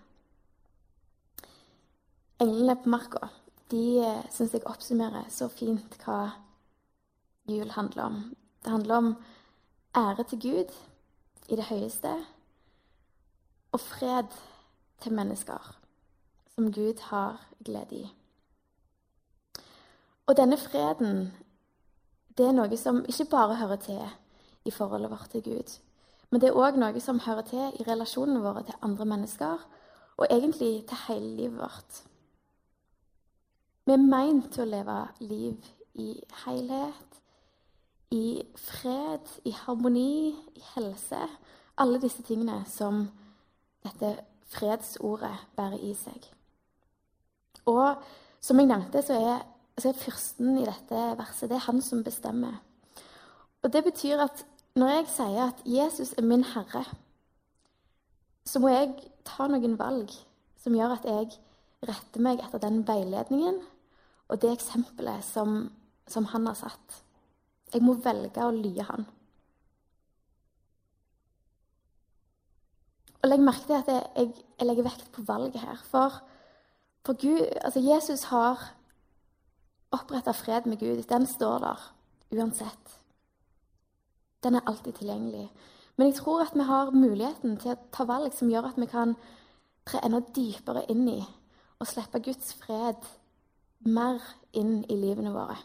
Englene 2.39 2.75
på 2.79 2.89
marka 2.89 3.27
de 3.71 3.99
eh, 3.99 4.27
syns 4.31 4.53
jeg 4.55 4.63
oppsummerer 4.65 5.27
så 5.33 5.49
fint 5.51 5.97
hva 6.05 6.31
jul 7.49 7.69
handler 7.75 8.05
om. 8.05 8.21
Det 8.63 8.71
handler 8.71 8.95
om 8.95 9.09
ære 9.97 10.23
til 10.29 10.39
Gud 10.41 10.71
i 11.49 11.57
det 11.59 11.67
høyeste 11.67 12.13
og 13.71 13.79
fred 13.79 14.31
til 15.03 15.13
mennesker 15.13 15.75
som 16.55 16.71
Gud 16.73 17.03
har 17.09 17.43
glede 17.65 17.95
i. 17.95 18.07
Og 20.27 20.37
denne 20.37 20.57
freden, 20.57 21.33
det 22.37 22.47
er 22.47 22.55
noe 22.55 22.77
som 22.77 23.03
ikke 23.03 23.29
bare 23.31 23.59
hører 23.59 23.83
til 23.83 24.03
i 24.65 24.71
forholdet 24.71 25.11
vårt 25.11 25.31
til 25.31 25.43
Gud, 25.43 25.79
men 26.29 26.41
det 26.41 26.49
er 26.49 26.59
òg 26.59 26.77
noe 26.79 27.01
som 27.03 27.19
hører 27.25 27.47
til 27.49 27.79
i 27.79 27.85
relasjonene 27.87 28.43
våre 28.43 28.63
til 28.63 28.79
andre 28.81 29.05
mennesker, 29.05 29.65
og 30.17 30.27
egentlig 30.29 30.85
til 30.87 31.03
hele 31.07 31.35
livet 31.35 31.59
vårt. 31.59 32.03
Vi 33.89 33.95
er 33.95 34.03
meint 34.05 34.51
til 34.53 34.67
å 34.67 34.69
leve 34.69 34.95
liv 35.25 35.69
i 35.97 36.11
helhet, 36.43 37.15
i 38.13 38.43
fred, 38.53 39.31
i 39.49 39.53
harmoni, 39.63 40.29
i 40.29 40.61
helse. 40.75 41.23
Alle 41.81 41.97
disse 42.03 42.21
tingene 42.27 42.59
som 42.69 42.99
dette 43.81 44.11
fredsordet 44.53 45.31
bærer 45.57 45.81
i 45.87 45.95
seg. 45.97 46.27
Og 47.65 48.03
som 48.37 48.61
jeg 48.61 48.69
nevnte, 48.69 49.01
så 49.07 49.17
er, 49.17 49.41
så 49.81 49.89
er 49.89 49.97
fyrsten 50.03 50.61
i 50.61 50.67
dette 50.69 51.01
verset 51.23 51.49
det 51.49 51.57
er 51.57 51.65
han 51.65 51.81
som 51.81 52.05
bestemmer. 52.05 52.61
Og 53.65 53.73
Det 53.73 53.83
betyr 53.89 54.21
at 54.27 54.45
når 54.77 54.93
jeg 54.99 55.09
sier 55.15 55.41
at 55.47 55.65
Jesus 55.65 56.13
er 56.13 56.29
min 56.29 56.45
herre, 56.51 56.85
så 58.45 58.61
må 58.61 58.69
jeg 58.69 58.93
ta 59.25 59.49
noen 59.49 59.81
valg 59.81 60.13
som 60.61 60.77
gjør 60.77 60.99
at 60.99 61.09
jeg 61.09 61.33
retter 61.89 62.21
meg 62.29 62.45
etter 62.45 62.61
den 62.61 62.83
veiledningen 62.85 63.61
og 64.29 64.41
det 64.41 64.51
eksempelet 64.53 65.25
som, 65.25 65.63
som 66.07 66.27
han 66.33 66.47
har 66.49 66.57
satt. 66.57 66.99
Jeg 67.73 67.85
må 67.85 67.95
velge 68.01 68.45
å 68.45 68.53
lye 68.53 68.85
han. 68.85 69.07
Og 73.19 73.27
legg 73.27 73.41
merke 73.43 73.65
til 73.67 73.77
at 73.77 73.89
jeg, 73.91 74.03
jeg, 74.15 74.67
legger 74.67 74.87
vekt 74.87 75.09
på 75.15 75.25
valget 75.27 75.59
her. 75.61 75.81
For, 75.91 76.21
for 77.05 77.19
Gud, 77.19 77.41
altså 77.59 77.81
Jesus 77.83 78.29
har 78.31 78.61
oppretta 79.95 80.33
fred 80.37 80.69
med 80.69 80.79
Gud. 80.79 81.03
Den 81.09 81.27
står 81.27 81.65
der 81.65 81.89
uansett. 82.37 82.95
Den 84.43 84.55
er 84.55 84.65
alltid 84.69 85.01
tilgjengelig. 85.01 85.49
Men 85.97 86.07
jeg 86.07 86.21
tror 86.21 86.45
at 86.45 86.55
vi 86.55 86.63
har 86.63 86.93
muligheten 86.95 87.57
til 87.59 87.73
å 87.73 87.81
ta 87.91 88.05
valg 88.07 88.31
som 88.37 88.51
gjør 88.51 88.69
at 88.69 88.79
vi 88.79 88.87
kan 88.87 89.17
tre 89.89 89.99
enda 90.05 90.21
dypere 90.35 90.85
inn 90.93 91.07
i 91.11 91.19
og 91.79 91.87
slippe 91.87 92.21
Guds 92.23 92.53
fred 92.59 93.03
mer 93.85 94.21
inn 94.51 94.83
i 94.89 94.95
livene 94.99 95.31
våre. 95.33 95.57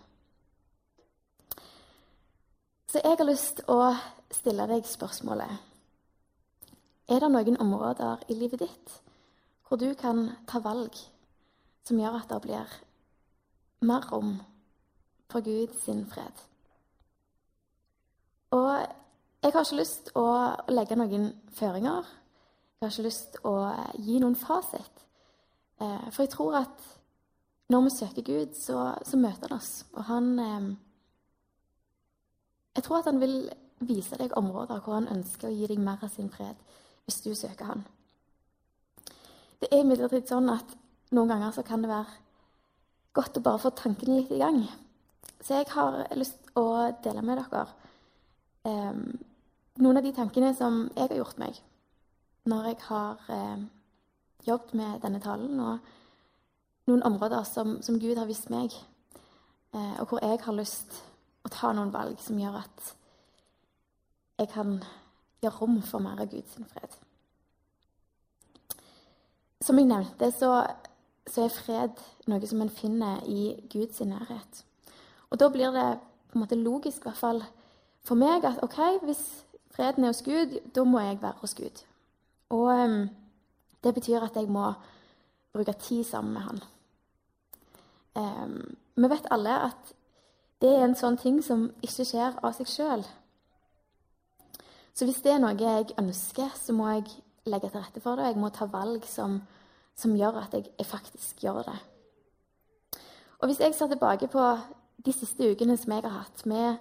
Så 2.90 3.02
jeg 3.02 3.18
har 3.18 3.26
lyst 3.26 3.56
til 3.59 3.71
å 3.75 3.94
stille 4.30 4.66
deg 4.71 4.87
spørsmålet 4.87 5.73
er 7.04 7.21
det 7.21 7.28
noen 7.28 7.59
områder 7.61 8.23
i 8.33 8.35
livet 8.38 8.62
ditt 8.64 8.92
hvor 9.68 9.76
du 9.80 9.90
kan 9.99 10.30
ta 10.49 10.61
valg 10.64 10.97
som 11.85 11.99
gjør 12.00 12.16
at 12.21 12.30
det 12.30 12.40
blir 12.47 12.76
mer 13.85 14.06
rom 14.09 14.38
for 15.28 15.44
Gud 15.44 15.75
sin 15.83 16.04
fred? 16.09 16.33
Og 18.56 18.71
jeg 19.44 19.52
har 19.52 19.66
ikke 19.66 19.80
lyst 19.83 20.06
til 20.06 20.16
å 20.16 20.28
legge 20.73 20.97
noen 20.97 21.26
føringer. 21.52 22.06
Jeg 22.80 22.87
har 22.87 22.92
ikke 22.94 23.09
lyst 23.09 23.35
til 23.35 23.49
å 23.50 23.56
gi 24.00 24.21
noen 24.23 24.37
fasit. 24.38 25.02
Eh, 25.80 26.06
for 26.09 26.23
jeg 26.23 26.33
tror 26.33 26.56
at 26.62 26.87
når 27.68 27.85
vi 27.87 27.90
søker 27.90 28.23
Gud, 28.23 28.54
så, 28.59 28.94
så 29.04 29.16
møter 29.16 29.49
han 29.49 29.59
oss. 29.59 29.85
Og 29.92 30.04
han 30.04 30.38
eh, 30.38 30.71
Jeg 32.76 32.85
tror 32.85 32.99
at 32.99 33.09
han 33.09 33.21
vil 33.23 33.37
vise 33.85 34.16
deg 34.18 34.37
områder 34.37 34.80
hvor 34.83 34.99
han 34.99 35.11
ønsker 35.12 35.49
å 35.49 35.54
gi 35.54 35.68
deg 35.71 35.80
mer 35.83 36.02
av 36.02 36.12
sin 36.12 36.30
fred 36.33 36.59
hvis 37.04 37.21
du 37.21 37.35
søker 37.37 37.68
Han. 37.68 37.83
Det 39.61 39.68
er 39.71 39.83
imidlertid 39.85 40.28
sånn 40.28 40.49
at 40.49 40.71
noen 41.14 41.28
ganger 41.28 41.52
så 41.52 41.64
kan 41.66 41.85
det 41.85 41.90
være 41.90 42.16
godt 43.14 43.38
å 43.38 43.42
bare 43.44 43.61
få 43.61 43.73
tankene 43.76 44.18
litt 44.18 44.33
i 44.33 44.40
gang. 44.40 44.62
Så 45.44 45.61
jeg 45.61 45.68
har 45.75 46.00
lyst 46.16 46.40
til 46.40 46.64
å 46.64 46.88
dele 47.04 47.23
med 47.23 47.42
dere 47.42 47.66
eh, 48.64 48.97
noen 49.85 50.00
av 50.00 50.06
de 50.06 50.14
tankene 50.16 50.54
som 50.56 50.87
jeg 50.94 51.11
har 51.11 51.21
gjort 51.21 51.40
meg 51.42 51.61
når 52.49 52.66
jeg 52.68 52.80
har 52.88 53.28
eh, 53.33 53.61
jobbet 54.44 54.75
med 54.76 54.99
denne 55.00 55.21
talen, 55.25 55.60
og 55.60 55.78
noen 56.88 57.04
områder 57.06 57.44
som, 57.49 57.78
som 57.82 57.99
Gud 58.00 58.18
har 58.18 58.28
vist 58.28 58.50
meg, 58.52 58.75
eh, 59.75 59.94
og 60.00 60.08
hvor 60.10 60.25
jeg 60.25 60.40
har 60.44 60.56
lyst 60.56 61.00
å 61.44 61.52
ta 61.52 61.73
noen 61.73 61.92
valg 61.92 62.20
som 62.20 62.38
gjør 62.40 62.60
at 62.60 62.92
jeg 64.40 64.50
kan 64.52 64.78
gjøre 65.42 65.60
rom 65.60 65.80
for 65.84 66.02
mer 66.04 66.20
av 66.25 66.30
Guds 66.32 66.56
fred. 66.73 66.97
Som 69.64 69.78
jeg 69.80 69.88
nevnte, 69.88 70.28
så, 70.34 70.50
så, 71.26 71.47
er 71.47 71.54
fred 71.54 72.00
noe 72.28 72.49
som 72.49 72.60
en 72.64 72.73
finner 72.73 73.23
i 73.30 73.54
Guds 73.73 74.02
nærhet. 74.04 74.64
Og 75.30 75.40
da 75.40 75.49
blir 75.52 75.73
det 75.73 75.86
på 76.30 76.36
en 76.36 76.44
måte 76.44 76.58
logisk, 76.58 77.04
i 77.04 77.08
hvert 77.08 77.20
fall 77.20 77.44
for 78.04 78.20
meg, 78.20 78.44
at 78.44 78.60
ok, 78.64 78.80
hvis 79.06 79.23
freden 79.73 80.04
er 80.04 80.12
hos 80.12 80.25
Gud, 80.26 80.58
da 80.75 80.84
må 80.84 81.00
jeg 81.00 81.23
være 81.23 81.40
hos 81.40 81.54
Gud. 81.56 81.84
Og 82.52 82.68
um, 82.68 83.08
det 83.84 83.94
betyr 83.94 84.26
at 84.26 84.36
jeg 84.36 84.50
må 84.52 84.73
bruke 85.54 85.73
tid 85.73 86.04
sammen 86.04 86.34
med 86.34 86.42
Han. 86.42 86.60
Um, 88.15 88.77
vi 88.95 89.11
vet 89.11 89.27
alle 89.35 89.59
at 89.71 89.95
det 90.63 90.71
er 90.71 90.85
en 90.87 90.97
sånn 90.97 91.19
ting 91.21 91.41
som 91.43 91.67
ikke 91.85 92.07
skjer 92.07 92.37
av 92.41 92.55
seg 92.57 92.71
sjøl. 92.71 93.03
Så 94.95 95.09
hvis 95.09 95.21
det 95.25 95.33
er 95.35 95.41
noe 95.43 95.57
jeg 95.59 95.97
ønsker, 95.99 96.53
så 96.55 96.73
må 96.77 96.87
jeg 96.93 97.09
legge 97.50 97.69
til 97.69 97.83
rette 97.83 98.00
for 98.00 98.17
det. 98.17 98.31
Jeg 98.31 98.41
må 98.41 98.50
ta 98.55 98.69
valg 98.71 99.05
som, 99.11 99.41
som 99.99 100.15
gjør 100.17 100.39
at 100.45 100.55
jeg, 100.55 100.71
jeg, 100.79 100.87
faktisk 100.87 101.43
gjør 101.43 101.65
det. 101.67 101.79
Og 103.43 103.50
hvis 103.50 103.61
jeg 103.61 103.75
ser 103.75 103.91
tilbake 103.91 104.31
på 104.31 104.45
de 105.05 105.13
siste 105.13 105.50
ukene 105.50 105.77
som 105.77 105.93
jeg 105.93 106.07
har 106.07 106.15
hatt, 106.21 106.47
med 106.47 106.79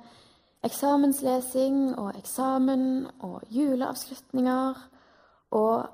eksamenslesing 0.64 1.98
og 1.98 2.14
eksamen 2.16 3.10
og 3.26 3.42
juleavslutninger 3.52 4.80
og 5.58 5.90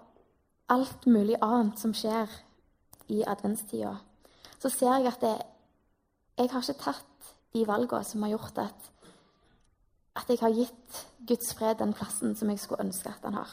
alt 0.70 1.08
mulig 1.08 1.40
annet 1.42 1.80
som 1.80 1.96
skjer 1.96 2.30
i 3.10 3.24
adventstida, 3.26 3.96
så 4.60 4.72
ser 4.72 4.98
jeg 4.98 5.08
at 5.12 5.24
det, 5.24 5.36
jeg 6.38 6.52
har 6.52 6.64
ikke 6.64 6.84
tatt 6.84 7.34
de 7.56 7.66
valgene 7.68 8.06
som 8.06 8.24
har 8.24 8.36
gjort 8.36 8.64
at 8.68 8.90
at 10.20 10.30
jeg 10.30 10.40
har 10.42 10.52
gitt 10.52 11.02
Guds 11.28 11.54
fred 11.56 11.78
den 11.80 11.94
plassen 11.96 12.36
som 12.36 12.50
jeg 12.52 12.60
skulle 12.60 12.84
ønske 12.84 13.10
at 13.10 13.24
han 13.24 13.38
har. 13.40 13.52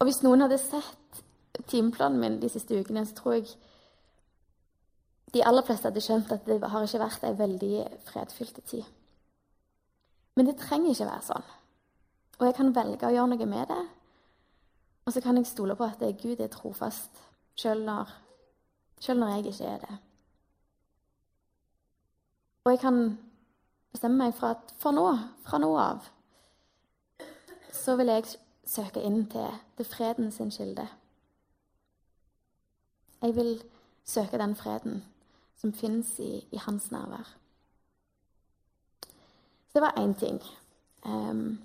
Og 0.00 0.08
hvis 0.08 0.22
noen 0.24 0.42
hadde 0.44 0.58
sett 0.60 1.22
timeplanen 1.70 2.20
min 2.20 2.40
de 2.42 2.50
siste 2.50 2.76
ukene, 2.76 3.04
så 3.06 3.14
tror 3.16 3.36
jeg 3.38 3.46
de 5.32 5.44
aller 5.46 5.64
fleste 5.64 5.88
hadde 5.88 6.02
skjønt 6.04 6.32
at 6.34 6.44
det 6.46 6.58
har 6.60 6.84
ikke 6.84 7.00
vært 7.00 7.24
ei 7.24 7.38
veldig 7.38 7.72
fredfylt 8.08 8.60
tid. 8.68 8.84
Men 10.36 10.48
det 10.48 10.58
trenger 10.60 10.92
ikke 10.92 11.08
være 11.08 11.26
sånn. 11.28 11.46
Og 12.40 12.46
jeg 12.48 12.56
kan 12.58 12.74
velge 12.74 13.08
å 13.08 13.14
gjøre 13.14 13.30
noe 13.32 13.48
med 13.48 13.68
det. 13.70 13.82
Og 15.06 15.14
så 15.14 15.22
kan 15.22 15.38
jeg 15.38 15.48
stole 15.48 15.76
på 15.76 15.86
at 15.86 16.02
Gud 16.20 16.40
er 16.40 16.50
trofast, 16.52 17.22
sjøl 17.58 17.84
når, 17.86 18.10
når 19.08 19.28
jeg 19.28 19.46
ikke 19.46 19.64
er 19.64 19.78
det. 19.78 19.98
Og 22.64 22.72
jeg 22.72 22.80
kan 22.80 23.18
bestemme 23.92 24.16
meg 24.16 24.34
for 24.34 24.54
at 24.54 24.74
for 24.78 24.94
nå, 24.94 25.06
fra 25.42 25.58
nå 25.58 25.70
av, 25.76 26.04
så 27.74 27.96
vil 27.98 28.12
jeg 28.12 28.28
søke 28.68 29.02
inn 29.02 29.24
til, 29.30 29.48
til 29.76 29.88
freden 29.88 30.30
sin 30.32 30.52
kilde. 30.54 30.86
Jeg 33.22 33.36
vil 33.36 33.62
søke 34.04 34.38
den 34.38 34.54
freden 34.56 35.02
som 35.58 35.74
fins 35.74 36.18
i, 36.18 36.46
i, 36.50 36.58
hans 36.58 36.90
nærvær. 36.90 37.34
Så 39.66 39.74
det 39.74 39.82
var 39.82 39.98
én 39.98 40.14
ting. 40.18 40.40
Um, 41.06 41.58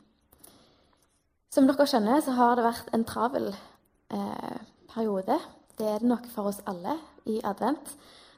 som 1.49 1.67
dere 1.69 1.87
skjønner, 1.87 2.21
så 2.21 2.33
har 2.37 2.55
det 2.57 2.65
vært 2.65 2.89
en 2.93 3.05
travel 3.05 3.47
eh, 4.13 4.59
periode. 4.93 5.39
Det 5.77 5.87
er 5.87 6.01
det 6.01 6.09
nok 6.09 6.27
for 6.33 6.49
oss 6.51 6.61
alle 6.69 6.97
i 7.27 7.39
advent. 7.45 7.93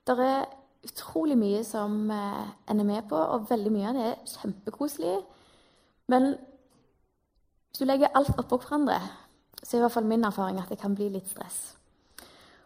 Det 0.07 0.15
er 0.19 0.47
utrolig 0.85 1.37
mye 1.39 1.63
som 1.67 2.11
eh, 2.11 2.45
en 2.71 2.79
er 2.81 2.87
med 2.87 3.09
på, 3.09 3.17
og 3.17 3.49
veldig 3.49 3.73
mye 3.73 3.89
av 3.89 3.97
det 3.97 4.05
er 4.11 4.21
kjempekoselig. 4.33 5.17
Men 6.09 6.31
hvis 6.33 7.81
du 7.81 7.85
legger 7.85 8.15
alt 8.17 8.37
oppå 8.39 8.61
hverandre, 8.63 8.99
så 9.59 9.75
er 9.75 9.81
i 9.81 9.83
hvert 9.83 9.97
fall 9.97 10.07
min 10.09 10.25
erfaring 10.25 10.59
at 10.61 10.71
det 10.71 10.79
kan 10.81 10.95
bli 10.95 11.09
litt 11.13 11.29
stress. 11.29 11.59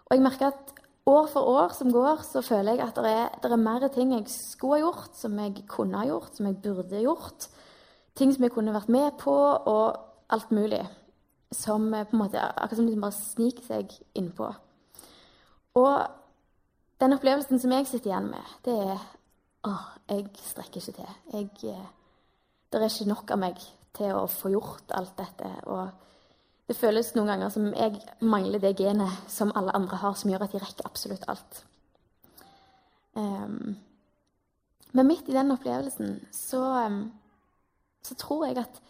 Og 0.08 0.16
jeg 0.16 0.24
merker 0.24 0.52
at 0.52 0.74
år 1.10 1.28
for 1.32 1.50
år 1.50 1.74
som 1.76 1.92
går, 1.92 2.22
så 2.24 2.44
føler 2.46 2.78
jeg 2.78 2.86
at 2.86 3.00
det 3.02 3.12
er, 3.12 3.30
det 3.44 3.52
er 3.52 3.60
mer 3.60 3.88
ting 3.92 4.14
jeg 4.14 4.30
skulle 4.32 4.78
ha 4.78 4.86
gjort, 4.86 5.16
som 5.18 5.40
jeg 5.40 5.66
kunne 5.68 6.00
ha 6.00 6.08
gjort, 6.08 6.36
som 6.38 6.48
jeg 6.48 6.62
burde 6.64 7.02
gjort. 7.04 7.48
Ting 8.16 8.34
som 8.34 8.46
jeg 8.46 8.54
kunne 8.54 8.76
vært 8.76 8.92
med 8.94 9.18
på, 9.20 9.34
og 9.34 9.98
alt 10.30 10.52
mulig. 10.54 10.84
Som 11.52 11.94
eh, 11.94 12.06
på 12.06 12.16
en 12.16 12.24
måte, 12.24 12.40
akkurat 12.40 12.78
som 12.78 12.88
liksom 12.88 13.08
bare 13.08 13.18
sniker 13.18 13.68
seg 13.68 13.98
innpå. 14.16 14.54
Og 15.80 16.08
den 17.02 17.16
opplevelsen 17.16 17.60
som 17.60 17.74
jeg 17.74 17.88
sitter 17.90 18.12
igjen 18.12 18.30
med, 18.32 18.56
det 18.66 18.76
er 18.94 19.06
åh, 19.68 19.86
jeg 20.10 20.28
strekker 20.38 20.82
ikke 20.82 20.98
til. 21.00 21.16
Jeg, 21.34 21.50
eh, 21.74 21.88
det 22.72 22.82
er 22.82 22.90
ikke 22.90 23.10
nok 23.10 23.34
av 23.34 23.42
meg 23.42 23.62
til 23.94 24.16
å 24.18 24.26
få 24.30 24.52
gjort 24.54 24.94
alt 24.98 25.16
dette. 25.18 25.50
Og 25.72 25.90
det 26.68 26.78
føles 26.78 27.14
noen 27.16 27.34
ganger 27.34 27.52
som 27.54 27.70
jeg 27.74 28.00
mangler 28.24 28.62
det 28.64 28.76
genet 28.80 29.32
som 29.32 29.54
alle 29.56 29.74
andre 29.76 30.00
har, 30.02 30.16
som 30.18 30.32
gjør 30.32 30.46
at 30.46 30.56
de 30.56 30.62
rekker 30.64 30.88
absolutt 30.90 31.28
alt. 31.32 31.64
Um, 33.14 33.76
Men 34.94 35.08
midt 35.08 35.30
i 35.30 35.34
den 35.34 35.52
opplevelsen 35.54 36.20
så, 36.34 36.62
så 38.06 38.16
tror 38.16 38.46
jeg 38.46 38.58
at, 38.62 38.82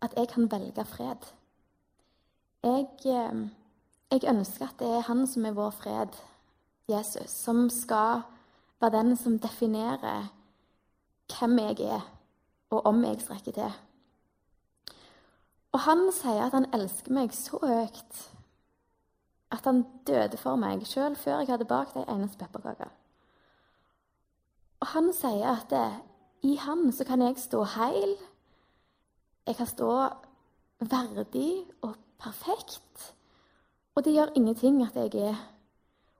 at, 0.00 0.14
jeg 0.16 0.28
kan 0.28 0.50
velge 0.50 0.84
fred. 0.88 1.26
Jeg, 2.64 2.88
jeg 4.14 4.30
ønsker 4.30 4.68
at 4.68 4.78
det 4.78 4.88
er 4.88 5.06
han 5.08 5.26
som 5.26 5.46
er 5.48 5.56
vår 5.56 5.72
fred, 5.74 6.14
Jesus, 6.88 7.30
som 7.30 7.66
skal 7.72 8.22
være 8.80 8.98
den 8.98 9.16
som 9.16 9.38
definerer 9.40 10.28
hvem 11.32 11.58
jeg 11.58 11.80
er, 11.96 12.04
og 12.70 12.86
om 12.86 13.04
jeg 13.04 13.22
strekker 13.24 13.56
til. 13.56 13.72
Og 15.74 15.80
han 15.88 16.06
sier 16.14 16.44
at 16.46 16.54
han 16.54 16.68
elsker 16.76 17.14
meg 17.16 17.32
så 17.34 17.58
høyt 17.62 18.20
at 19.54 19.66
han 19.66 19.84
døde 20.06 20.38
for 20.40 20.58
meg 20.58 20.84
sjøl 20.88 21.16
før 21.18 21.42
jeg 21.42 21.52
hadde 21.52 21.68
bakt 21.70 21.96
ei 21.98 22.04
eneste 22.10 22.38
pepperkake. 22.40 22.88
Og 24.82 24.90
han 24.92 25.12
sier 25.16 25.48
at 25.54 25.70
det, 25.70 25.86
i 26.44 26.56
han 26.60 26.90
så 26.92 27.06
kan 27.08 27.22
jeg 27.24 27.38
stå 27.40 27.62
heil. 27.76 28.16
Jeg 29.46 29.56
kan 29.56 29.66
stå 29.70 29.90
verdig 30.80 31.64
og 31.82 31.94
perfekt. 32.20 33.14
Og 33.94 34.04
det 34.04 34.14
gjør 34.14 34.34
ingenting 34.34 34.82
at 34.82 34.96
jeg 34.96 35.28
er 35.30 35.40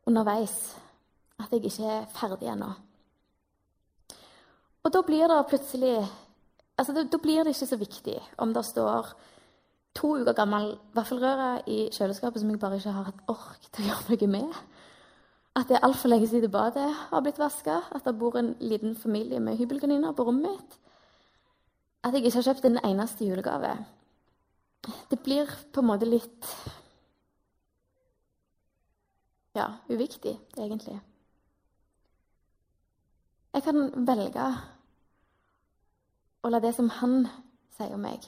underveis, 0.07 0.77
at 1.39 1.53
jeg 1.53 1.65
ikke 1.65 1.89
er 1.91 2.05
ferdig 2.15 2.49
ennå. 2.53 2.71
Og 4.85 4.93
da 4.93 5.01
blir 5.03 5.27
det 5.29 5.47
plutselig 5.49 5.97
altså 6.79 6.93
da, 6.93 7.05
da 7.09 7.19
blir 7.23 7.45
det 7.45 7.55
ikke 7.55 7.71
så 7.71 7.79
viktig 7.81 8.19
om 8.39 8.53
det 8.55 8.65
står 8.67 9.15
to 9.95 10.11
uker 10.21 10.37
gammel 10.37 10.75
vaffelrøre 10.95 11.65
i 11.71 11.89
kjøleskapet 11.95 12.43
som 12.43 12.51
jeg 12.51 12.61
bare 12.61 12.79
ikke 12.81 12.95
har 12.95 13.09
hatt 13.09 13.29
ork 13.31 13.69
til 13.71 13.85
å 13.85 13.91
gjøre 13.93 14.19
noe 14.19 14.31
med. 14.35 14.63
At 15.55 15.71
det 15.71 15.79
er 15.79 15.87
altfor 15.87 16.11
lenge 16.11 16.27
siden 16.27 16.51
badet 16.51 16.89
har 17.11 17.23
blitt 17.23 17.39
vaska. 17.39 17.79
At 17.95 18.07
det 18.07 18.17
bor 18.19 18.35
en 18.39 18.57
liten 18.59 18.97
familie 18.99 19.39
med 19.41 19.57
hybelkaniner 19.61 20.13
på 20.13 20.27
rommet 20.27 20.51
mitt. 20.51 20.79
At 22.05 22.15
jeg 22.15 22.27
ikke 22.27 22.41
har 22.41 22.49
kjøpt 22.49 22.67
en 22.69 22.81
eneste 22.83 23.29
julegave. 23.29 23.77
Det 25.11 25.21
blir 25.23 25.49
på 25.73 25.81
en 25.81 25.89
måte 25.89 26.11
litt 26.11 26.51
Ja, 29.55 29.67
uviktig, 29.89 30.35
egentlig. 30.59 30.97
Jeg 33.55 33.63
kan 33.63 34.07
velge 34.07 34.47
å 36.43 36.51
la 36.51 36.59
det 36.61 36.73
som 36.75 36.89
han 36.91 37.29
sier 37.77 37.95
om 37.95 38.03
meg, 38.03 38.27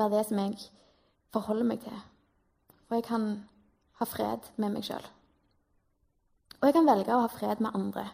være 0.00 0.16
det 0.16 0.22
som 0.30 0.40
jeg 0.40 0.56
forholder 1.36 1.68
meg 1.68 1.82
til. 1.84 2.00
Og 2.88 2.96
jeg 2.96 3.06
kan 3.10 3.28
ha 4.00 4.08
fred 4.08 4.48
med 4.56 4.72
meg 4.72 4.88
sjøl. 4.88 5.04
Og 6.60 6.68
jeg 6.68 6.76
kan 6.78 6.88
velge 6.88 7.12
å 7.12 7.26
ha 7.26 7.28
fred 7.28 7.60
med 7.60 7.76
andre. 7.76 8.08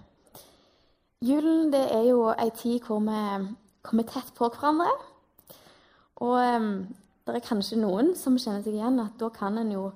Julen 1.23 1.71
det 1.71 1.87
er 1.95 2.07
jo 2.09 2.31
ei 2.33 2.51
tid 2.57 2.83
hvor 2.83 2.99
vi 3.07 3.23
kommer 3.87 4.11
tett 4.11 4.35
på 4.35 4.49
hverandre. 4.51 4.91
Og 6.21 6.35
um, 6.35 6.71
det 7.27 7.39
er 7.39 7.47
kanskje 7.47 7.79
noen 7.79 8.17
som 8.19 8.39
kjenner 8.41 8.65
seg 8.65 8.75
igjen 8.75 8.99
at 9.03 9.15
da 9.21 9.31
kan 9.33 9.59
en 9.61 9.71
jo 9.71 9.91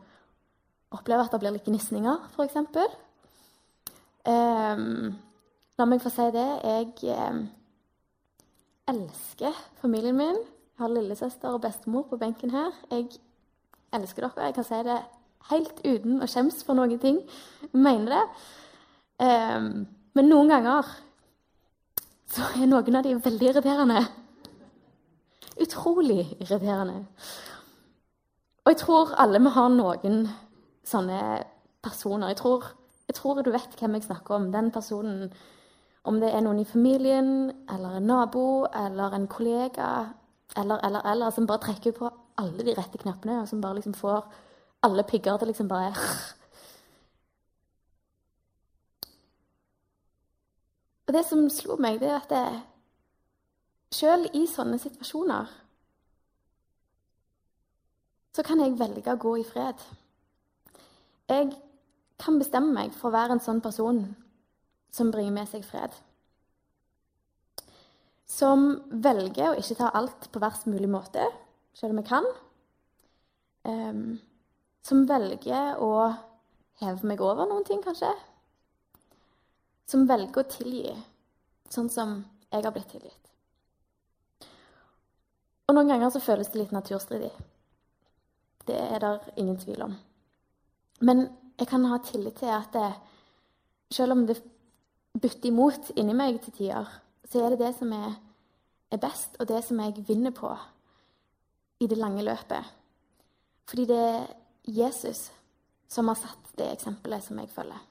oppleve 0.95 1.27
at 1.27 1.35
det 1.35 1.41
blir 1.43 1.55
litt 1.57 1.69
gnisninger, 1.69 2.29
f.eks. 2.35 2.57
Um, 4.25 5.13
la 5.79 5.87
meg 5.89 6.03
få 6.03 6.13
si 6.13 6.27
det. 6.35 6.47
Jeg 6.65 7.17
um, 7.19 7.45
elsker 8.95 9.57
familien 9.83 10.17
min. 10.17 10.41
Jeg 10.75 10.83
har 10.83 10.93
lillesøster 10.93 11.55
og 11.55 11.63
bestemor 11.67 12.07
på 12.11 12.19
benken 12.19 12.55
her. 12.55 12.73
Jeg 12.91 13.11
elsker 13.95 14.27
dere. 14.27 14.49
Jeg 14.49 14.55
kan 14.57 14.67
si 14.67 14.83
det 14.87 14.99
helt 15.51 15.81
uten 15.85 16.23
å 16.25 16.29
skjemmes 16.31 16.65
for 16.67 16.79
noen 16.79 16.99
ting. 17.03 17.21
Jeg 17.63 17.85
mener 17.87 18.17
det. 18.17 18.25
Um, 19.25 19.85
men 20.15 20.31
noen 20.31 20.51
ganger 20.51 20.89
så 22.35 22.47
er 22.57 22.67
noen 22.71 22.99
av 22.99 23.07
de 23.07 23.15
veldig 23.23 23.51
irriterende. 23.51 24.05
Utrolig 25.63 26.25
irriterende. 26.41 27.05
Og 28.65 28.73
jeg 28.73 28.81
tror 28.81 29.13
alle 29.21 29.43
vi 29.45 29.53
har 29.55 29.69
noen 29.71 30.25
sånne 30.85 31.21
personer. 31.85 32.33
Jeg 32.33 32.37
tror, 32.41 32.65
jeg 33.09 33.17
tror 33.19 33.43
du 33.43 33.51
vet 33.53 33.77
hvem 33.81 33.95
jeg 33.99 34.07
snakker 34.09 34.35
om. 34.37 34.53
Den 34.53 34.71
personen 34.73 35.33
om 36.05 36.21
det 36.21 36.31
er 36.35 36.41
noen 36.45 36.61
i 36.61 36.69
familien, 36.69 37.51
eller 37.73 37.97
en 37.97 38.07
nabo, 38.09 38.67
eller 38.77 39.15
en 39.17 39.29
kollega, 39.29 39.91
eller, 40.57 40.79
eller, 40.85 41.01
eller, 41.13 41.31
som 41.33 41.47
bare 41.49 41.65
trekker 41.65 41.93
på 41.97 42.11
alle 42.39 42.65
de 42.67 42.75
rette 42.77 42.99
knappene, 43.01 43.41
og 43.41 43.49
som 43.49 43.61
bare 43.61 43.75
liksom 43.79 43.95
får 43.97 44.25
alle 44.85 45.03
pigger 45.09 45.37
til 45.41 45.49
liksom 45.49 45.69
bare 45.69 45.95
Og 51.07 51.13
det 51.13 51.25
som 51.29 51.51
slo 51.53 51.77
meg, 51.77 52.01
det 52.01 52.09
er 52.09 52.17
at 52.17 52.31
det, 52.31 52.63
selv 53.93 54.27
i 54.35 54.47
sånne 54.49 54.79
situasjoner 54.81 55.51
så 58.35 58.43
kan 58.43 58.59
jeg 58.59 58.79
velge 58.79 59.13
å 59.13 59.21
gå 59.21 59.37
i 59.39 59.45
fred. 59.47 59.79
Jeg 61.31 61.55
kan 62.21 62.37
bestemme 62.39 62.75
meg 62.77 62.93
for 62.97 63.09
å 63.09 63.15
være 63.15 63.37
en 63.37 63.45
sånn 63.45 63.63
person 63.65 64.03
som 64.95 65.11
bringer 65.15 65.35
med 65.35 65.49
seg 65.51 65.65
fred. 65.67 65.95
Som 68.29 68.67
velger 69.05 69.53
å 69.53 69.59
ikke 69.59 69.79
ta 69.79 69.91
alt 69.97 70.29
på 70.33 70.43
verst 70.43 70.69
mulig 70.71 70.91
måte, 70.91 71.25
selv 71.77 71.95
om 71.95 72.03
jeg 72.03 72.11
kan. 72.11 72.29
Um, 73.65 74.05
som 74.85 75.07
velger 75.09 75.81
å 75.81 75.91
heve 76.83 77.09
meg 77.09 77.23
over 77.25 77.49
noen 77.49 77.65
ting, 77.65 77.81
kanskje. 77.85 78.13
Som 79.89 80.07
velger 80.09 80.45
å 80.45 80.49
tilgi, 80.51 80.95
sånn 81.73 81.91
som 81.93 82.19
jeg 82.51 82.65
har 82.65 82.75
blitt 82.75 82.91
tilgitt. 82.93 83.21
Og 85.65 85.77
noen 85.77 85.89
ganger 85.89 86.13
så 86.13 86.21
føles 86.21 86.51
det 86.53 86.61
litt 86.61 86.75
naturstridig. 86.77 87.33
Det 88.69 88.77
er 88.77 89.01
det 89.01 89.15
ingen 89.41 89.57
tvil 89.61 89.89
om. 89.89 89.95
Men 91.05 91.27
jeg 91.59 91.69
kan 91.71 91.85
ha 91.91 91.99
tillit 92.03 92.39
til 92.41 92.51
at 92.51 92.73
det, 92.75 92.91
selv 93.93 94.17
om 94.17 94.27
det 94.27 94.39
butter 95.15 95.51
imot 95.51 95.93
inni 95.97 96.15
meg 96.17 96.41
til 96.43 96.57
tider, 96.57 96.89
så 97.29 97.43
er 97.43 97.55
det 97.55 97.61
det 97.61 97.73
som 97.79 97.93
er, 97.95 98.15
er, 98.91 99.01
best, 99.03 99.37
og 99.41 99.49
det 99.49 99.61
som 99.67 99.81
jeg 99.83 100.05
vinner 100.09 100.35
på 100.35 100.51
i 101.81 101.89
det 101.91 101.99
lange 101.99 102.25
løpet. 102.25 102.73
Fordi 103.69 103.87
det 103.91 103.99
er 103.99 104.27
Jesus 104.65 105.29
som 105.89 106.09
har 106.09 106.19
satt 106.19 106.55
det 106.59 106.71
eksempelet 106.73 107.25
som 107.25 107.39
jeg 107.39 107.53
følger. 107.53 107.83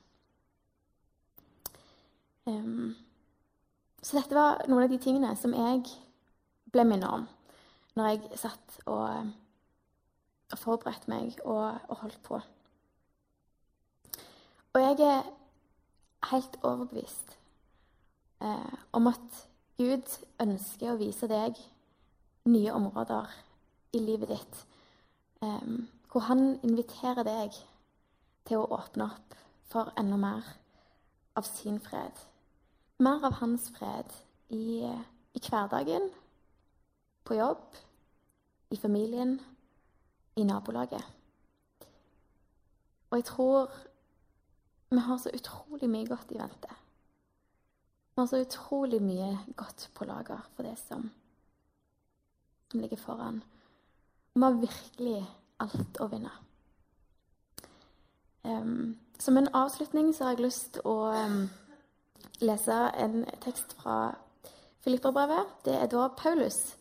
Um, 2.45 2.95
så 4.03 4.17
dette 4.17 4.35
var 4.35 4.65
noen 4.67 4.83
av 4.83 4.91
de 4.91 4.99
tingene 4.99 5.31
som 5.39 5.53
jeg 5.55 5.85
ble 6.73 6.83
minnet 6.87 7.07
om 7.07 7.23
når 7.93 8.09
jeg 8.09 8.39
satt 8.41 8.79
og, 8.89 9.29
og 10.49 10.59
forberedte 10.59 11.11
meg 11.13 11.37
og, 11.45 11.77
og 11.87 12.01
holdt 12.01 12.19
på. 12.25 12.41
Og 14.73 14.81
jeg 14.81 15.05
er 15.05 15.27
helt 16.31 16.55
overbevist 16.63 17.37
eh, 18.41 18.77
om 18.91 19.07
at 19.07 19.35
Gud 19.77 20.15
ønsker 20.41 20.93
å 20.93 20.97
vise 20.97 21.29
deg 21.29 21.59
nye 22.49 22.73
områder 22.73 23.29
i 23.93 24.01
livet 24.01 24.33
ditt, 24.33 24.63
eh, 25.45 25.69
hvor 26.09 26.25
han 26.25 26.57
inviterer 26.65 27.21
deg 27.27 27.59
til 28.49 28.63
å 28.63 28.71
åpne 28.79 29.11
opp 29.13 29.37
for 29.69 29.93
enda 29.99 30.17
mer 30.17 30.49
av 31.37 31.45
sin 31.45 31.77
fred. 31.77 32.17
Mer 32.97 33.21
av 33.29 33.37
hans 33.43 33.69
fred 33.77 34.09
i, 34.49 34.81
i 34.89 35.45
hverdagen, 35.51 36.09
på 37.23 37.37
jobb, 37.37 37.63
i 38.73 38.77
familien, 38.81 39.37
i 40.35 40.49
nabolaget. 40.49 41.05
Og 43.13 43.19
jeg 43.21 43.29
tror 43.29 43.69
vi 44.93 45.03
har 45.07 45.17
så 45.17 45.31
utrolig 45.33 45.89
mye 45.89 46.07
godt 46.07 46.31
i 46.31 46.39
vente. 46.39 46.75
Vi 48.13 48.21
har 48.21 48.27
så 48.29 48.41
utrolig 48.43 49.01
mye 49.01 49.37
godt 49.57 49.89
på 49.93 50.05
lager 50.05 50.41
for 50.55 50.63
det 50.67 50.75
som, 50.77 51.09
ligger 52.73 52.97
foran. 52.97 53.43
Vi 54.33 54.41
har 54.41 54.61
virkelig 54.61 55.19
alt 55.61 55.99
å 56.01 56.07
vinne. 56.09 56.31
Um, 58.43 58.97
som 59.19 59.37
en 59.37 59.49
avslutning 59.55 60.11
så 60.13 60.25
har 60.25 60.35
jeg 60.35 60.45
lyst 60.45 60.73
til 60.75 60.87
å 60.89 60.95
um, 61.13 61.43
lese 62.41 62.79
en 62.99 63.23
tekst 63.41 63.75
fra 63.79 64.15
Filipperbrevet. 64.83 65.53
Det 65.65 65.77
er 65.77 65.89
da 65.89 66.09
Paulus 66.17 66.75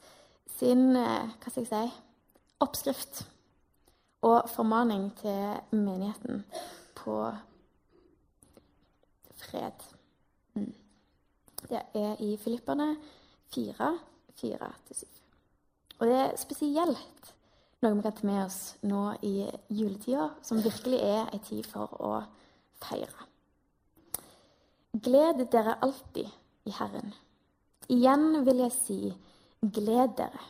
sin 0.56 0.96
uh, 0.96 1.28
hva 1.38 1.52
skal 1.52 1.62
jeg 1.62 1.70
si, 1.70 2.00
oppskrift 2.64 3.22
og 4.22 4.50
formaning 4.50 5.10
til 5.20 5.76
menigheten 5.76 6.44
på 6.98 7.18
fred. 9.42 9.84
Mm. 10.54 10.72
Det 11.68 11.82
er 11.98 12.22
i 12.22 12.36
Filipperne 12.40 12.94
4, 13.54 13.92
4-7. 14.40 15.04
Og 15.98 16.06
det 16.08 16.18
er 16.18 16.38
spesielt 16.40 17.32
noe 17.82 17.96
vi 17.98 18.04
kan 18.04 18.14
ta 18.14 18.26
med 18.26 18.44
oss 18.44 18.60
nå 18.86 19.02
i 19.26 19.34
juletida, 19.74 20.30
som 20.42 20.62
virkelig 20.62 21.00
er 21.02 21.28
en 21.32 21.42
tid 21.42 21.66
for 21.66 21.90
å 21.98 22.14
feire. 22.82 23.28
Gled 24.92 25.46
dere 25.50 25.78
alltid, 25.82 26.28
i 26.68 26.72
Herren. 26.76 27.10
Igjen 27.90 28.44
vil 28.46 28.60
jeg 28.62 28.74
si, 28.76 28.98
gled 29.62 30.12
dere. 30.18 30.44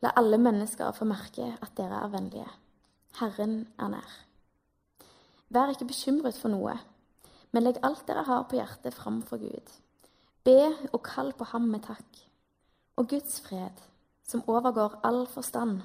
La 0.00 0.14
alle 0.16 0.38
mennesker 0.40 0.94
få 0.96 1.04
merke 1.10 1.50
at 1.58 1.74
dere 1.76 1.98
er 2.00 2.12
vennlige. 2.12 2.48
Herren 3.18 3.58
er 3.76 3.92
nær. 3.92 4.14
Vær 5.52 5.72
ikke 5.72 5.88
bekymret 5.90 6.38
for 6.38 6.52
noe, 6.52 6.76
men 7.52 7.64
legg 7.64 7.80
alt 7.86 8.04
dere 8.08 8.26
har 8.28 8.46
på 8.48 8.58
hjertet, 8.58 8.94
fram 8.94 9.22
for 9.24 9.40
Gud. 9.40 9.72
Be 10.44 10.60
og 10.92 11.02
kall 11.06 11.32
på 11.36 11.48
ham 11.52 11.68
med 11.72 11.84
takk. 11.86 12.20
Og 12.98 13.08
Guds 13.08 13.38
fred, 13.44 13.82
som 14.26 14.44
overgår 14.50 14.98
all 15.06 15.24
forstand, 15.30 15.80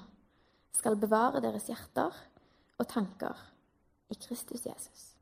skal 0.73 0.97
bevare 0.99 1.41
deres 1.43 1.69
hjerter 1.69 2.15
og 2.79 2.87
tanker 2.89 3.37
i 4.11 4.17
Kristus 4.19 4.65
Jesus. 4.65 5.12